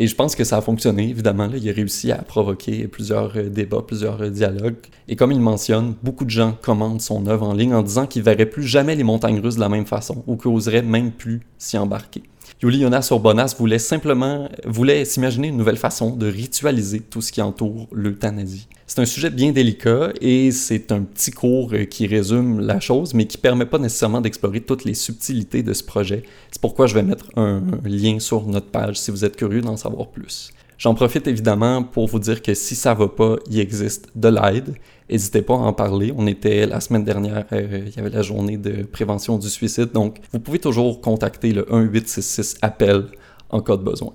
[0.00, 1.50] Et je pense que ça a fonctionné, évidemment.
[1.52, 4.76] Il a réussi à provoquer plusieurs euh, débats, plusieurs euh, dialogues.
[5.08, 8.22] Et comme il mentionne, beaucoup de gens commandent son œuvre en ligne en disant qu'ils
[8.22, 11.40] verraient plus jamais les montagnes russes de la même façon ou qu'ils oseraient même plus
[11.58, 12.22] s'y embarquer.
[12.60, 17.40] Yuli Jonas Urbonas voulait simplement voulait s'imaginer une nouvelle façon de ritualiser tout ce qui
[17.40, 18.66] entoure l'euthanasie.
[18.88, 23.14] C'est un sujet bien délicat et c'est un petit cours euh, qui résume la chose,
[23.14, 26.24] mais qui permet pas nécessairement d'explorer toutes les subtilités de ce projet.
[26.50, 29.76] C'est pourquoi je vais mettre un, lien sur notre page si vous êtes curieux d'en
[29.76, 30.50] savoir plus.
[30.78, 34.76] J'en profite évidemment pour vous dire que si ça va pas, il existe de l'aide.
[35.10, 36.14] N'hésitez pas à en parler.
[36.16, 39.90] On était la semaine dernière, euh, il y avait la journée de prévention du suicide,
[39.92, 43.06] donc vous pouvez toujours contacter le 1866 appel
[43.50, 44.12] en cas de besoin.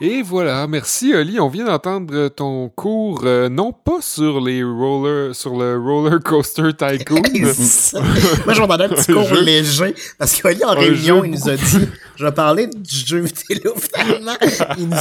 [0.00, 1.40] Et voilà, merci Oli.
[1.40, 6.70] On vient d'entendre ton cours, euh, non pas sur les roller, sur le roller coaster
[6.72, 7.20] tycoon.
[7.32, 11.88] Moi, je m'entendais un petit cours léger parce qu'Oli en réunion, il nous a dit,
[12.14, 14.36] je vais parler du jeu vidéo finalement.
[14.78, 14.96] Il nous,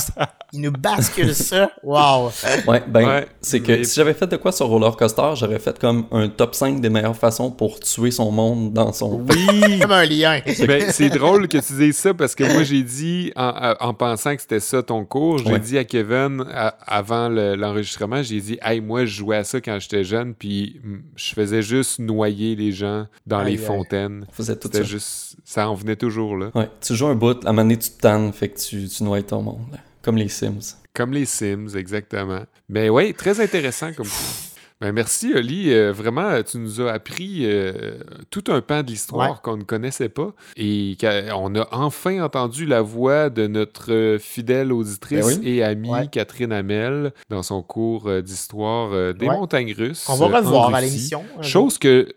[0.54, 1.70] il nous bascule ça.
[1.84, 2.32] Wow.
[2.68, 6.06] Ouais, ben, c'est que si j'avais fait de quoi sur roller coaster, j'aurais fait comme
[6.12, 9.24] un top 5 des meilleures façons pour tuer son monde dans son.
[9.30, 9.80] Oui.
[9.80, 10.42] comme un lien.
[10.68, 14.36] Ben, c'est drôle que tu dises ça parce que moi, j'ai dit en, en pensant
[14.36, 16.46] que c'était ça ton cours, j'ai dit à Kevin
[16.86, 20.82] avant l'enregistrement, j'ai dit Hey, moi, je jouais à ça quand j'étais jeune, puis
[21.16, 24.26] je faisais juste noyer les gens dans les fontaines.
[24.40, 25.36] C'était juste.
[25.46, 26.52] Ça en venait toujours, là.
[26.56, 28.88] Ouais, tu joues un bout, à un moment donné, tu te tannes, fait que tu,
[28.88, 29.78] tu noies ton monde.
[30.02, 30.76] Comme les Sims.
[30.94, 32.42] Comme les Sims, exactement.
[32.70, 34.08] Mais ouais, très intéressant comme
[34.80, 35.74] ben, merci, Oli.
[35.74, 37.98] Euh, vraiment, tu nous as appris euh,
[38.30, 40.34] tout un pan de l'histoire qu'on ne connaissait pas.
[40.56, 40.96] Et
[41.36, 47.12] on a enfin entendu la voix de notre fidèle auditrice ben et amie Catherine Hamel
[47.30, 50.08] dans son cours euh, d'histoire des montagnes russes.
[50.10, 51.24] On va revoir à l'émission.
[51.42, 52.14] Chose que.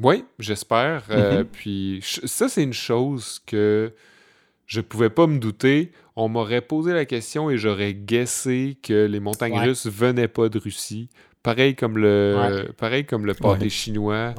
[0.00, 1.04] Oui, j'espère.
[1.08, 1.44] Mm-hmm.
[1.44, 3.92] Puis ça, c'est une chose que
[4.66, 5.92] je pouvais pas me douter.
[6.16, 10.58] On m'aurait posé la question et j'aurais guessé que les montagnes russes venaient pas de
[10.58, 11.08] Russie.
[11.42, 14.34] Pareil comme le, pareil comme le pâté chinois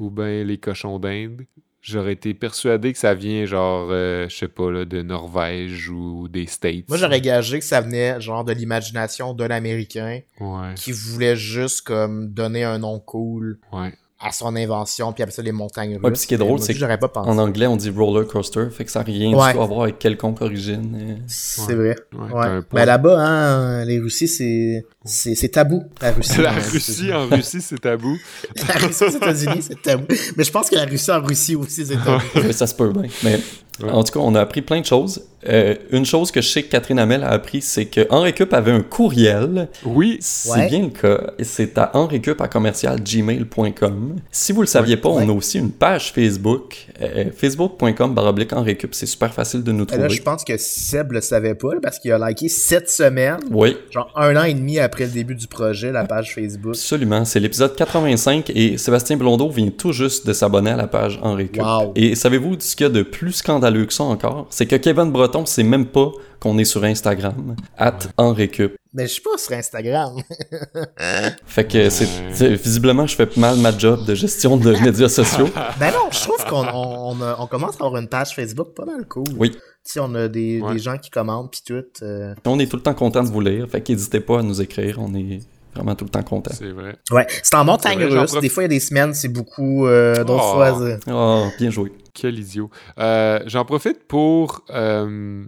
[0.00, 1.42] ou bien les cochons d'Inde.
[1.80, 6.26] j'aurais été persuadé que ça vient genre, euh, je sais pas, là, de Norvège ou
[6.28, 6.88] des States.
[6.88, 11.82] Moi, j'aurais gagé que ça venait genre de l'imagination d'un Américain Ouais, qui voulait juste
[11.82, 13.92] comme donner un nom cool ouais.
[14.20, 16.02] À son invention, puis après ça, les montagnes russes.
[16.02, 17.30] Ouais, puis ce qui est drôle, c'est que j'aurais pas pensé.
[17.30, 19.52] En anglais, on dit roller coaster, fait que ça n'a rien Ouais.
[19.52, 20.98] du tout à voir avec quelconque origine.
[21.00, 21.14] euh.
[21.28, 21.94] C'est vrai.
[22.12, 22.62] Ouais, point.
[22.72, 26.40] Mais là-bas, hein, les Russies, c'est, tabou, la Russie.
[26.42, 28.16] La Russie, en Russie, c'est tabou.
[28.68, 30.06] La Russie aux États-Unis, c'est tabou.
[30.36, 32.22] Mais je pense que la Russie en Russie aussi, c'est tabou.
[32.34, 33.08] Mais ça se peut bien.
[33.22, 33.38] Mais
[33.82, 33.90] Ouais.
[33.90, 35.22] en tout cas, on a appris plein de choses.
[35.48, 38.52] Euh, une chose que je sais que Catherine Hamel a appris, c'est que Henri Cup
[38.52, 39.68] avait un courriel.
[39.84, 40.68] Oui, C'est Ouais.
[40.68, 41.30] bien le cas.
[41.42, 44.16] C'est à henricup à commercial gmail.com.
[44.32, 46.88] Si vous le saviez pas, on a aussi une page Facebook.
[47.00, 48.94] Euh, Facebook.com baroblique henricup.
[48.94, 50.08] C'est super facile de nous Et là, trouver.
[50.16, 54.12] je pense que Seb le savait pas, parce qu'il a liké cette semaine, Oui, genre
[54.16, 56.74] un an et demi après le début du projet, la page Facebook.
[56.74, 57.24] absolument.
[57.24, 61.48] C'est l'épisode 85 et Sébastien Blondeau vient tout juste de s'abonner à la page Henri
[61.48, 61.62] Cup.
[61.62, 61.92] Wow.
[61.94, 64.46] Et savez-vous ce qu'il y a de plus scandaleux que ça encore?
[64.50, 66.10] C'est que Kevin Breton sait même pas
[66.40, 68.76] qu'on est sur Instagram, at Henri Cup.
[68.94, 70.12] Mais je suis pas sur Instagram.
[71.46, 75.48] Fait que c'est, c'est- visiblement, je fais mal ma job de gestion de médias sociaux.
[75.78, 78.74] ben non, je trouve qu'on on, on a- on commence à avoir une page Facebook
[78.74, 79.24] pas mal cool.
[79.36, 79.56] Oui.
[79.82, 80.74] Sais, on a des, Ouais.
[80.74, 81.82] des gens qui commentent pis tout.
[82.02, 82.34] euh.
[82.46, 84.98] On est tout le temps content de vous lire, fait qu'hésitez pas à nous écrire,
[85.00, 85.40] on est
[85.74, 86.50] vraiment tout le temps content.
[86.54, 86.96] c'est vrai.
[87.10, 88.32] Ouais, c'est en montagne C'est russe.
[88.40, 89.86] Des fois, il y a des semaines, c'est beaucoup.
[89.86, 90.54] euh, D'autres Oh.
[90.54, 91.92] fois, c'est- Oh, bien joué.
[92.20, 92.70] Quel idiot.
[92.98, 95.44] Euh, J'en profite pour euh,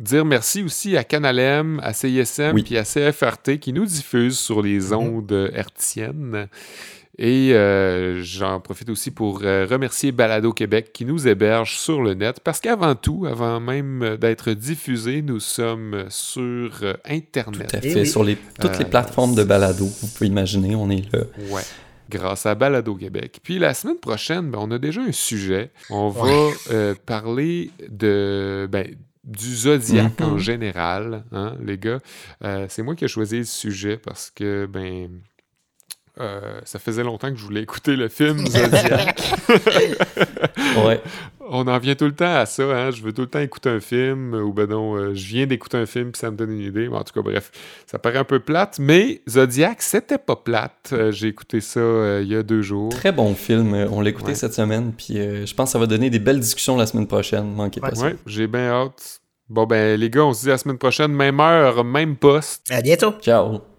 [0.00, 2.62] dire merci aussi à Canalem, à CISM Oui.
[2.64, 4.92] puis à CFRT qui nous diffusent sur les Mhm.
[4.94, 6.48] ondes hertziennes.
[7.18, 12.14] Et euh, j'en profite aussi pour euh, remercier Balado Québec qui nous héberge sur le
[12.14, 17.68] net parce qu'avant tout, avant même d'être diffusé, nous sommes sur euh, Internet.
[17.68, 17.94] Tout à fait.
[18.00, 18.06] oui.
[18.06, 21.20] Sur les, toutes les plateformes de balado, vous pouvez imaginer, on est là.
[21.50, 21.62] Ouais.
[22.10, 23.40] Grâce à Balado Québec.
[23.42, 25.70] Puis la semaine prochaine, ben, on a déjà un sujet.
[25.90, 26.50] On va Ouais.
[26.70, 28.86] euh, parler de ben,
[29.24, 30.26] du zodiaque Mhm.
[30.26, 32.00] en général, hein, les gars.
[32.44, 35.08] Euh, c'est moi qui ai choisi le sujet parce que ben
[36.20, 39.20] euh, ça faisait longtemps que je voulais écouter le film Zodiac.
[40.86, 41.00] Ouais.
[41.48, 42.90] On en vient tout le temps à ça, hein?
[42.90, 45.76] Je veux tout le temps écouter un film, ou ben non, euh, je viens d'écouter
[45.76, 46.88] un film puis ça me donne une idée.
[46.88, 47.50] Mais en tout cas, bref,
[47.86, 50.90] ça paraît un peu plate, mais Zodiac, c'était pas plate.
[50.92, 52.88] Euh, J'ai écouté ça euh, il y a deux jours.
[52.90, 53.74] Très bon film.
[53.74, 54.34] Euh, On l'a écouté Ouais.
[54.34, 57.06] cette semaine, puis euh, je pense que ça va donner des belles discussions la semaine
[57.06, 57.52] prochaine.
[57.54, 58.06] Manquez pas ça.
[58.06, 59.20] Ouais, j'ai bien hâte.
[59.48, 62.70] Bon, ben, les gars, on se dit à la semaine prochaine, même heure, même poste.
[62.70, 63.12] À bientôt.
[63.20, 63.71] Ciao.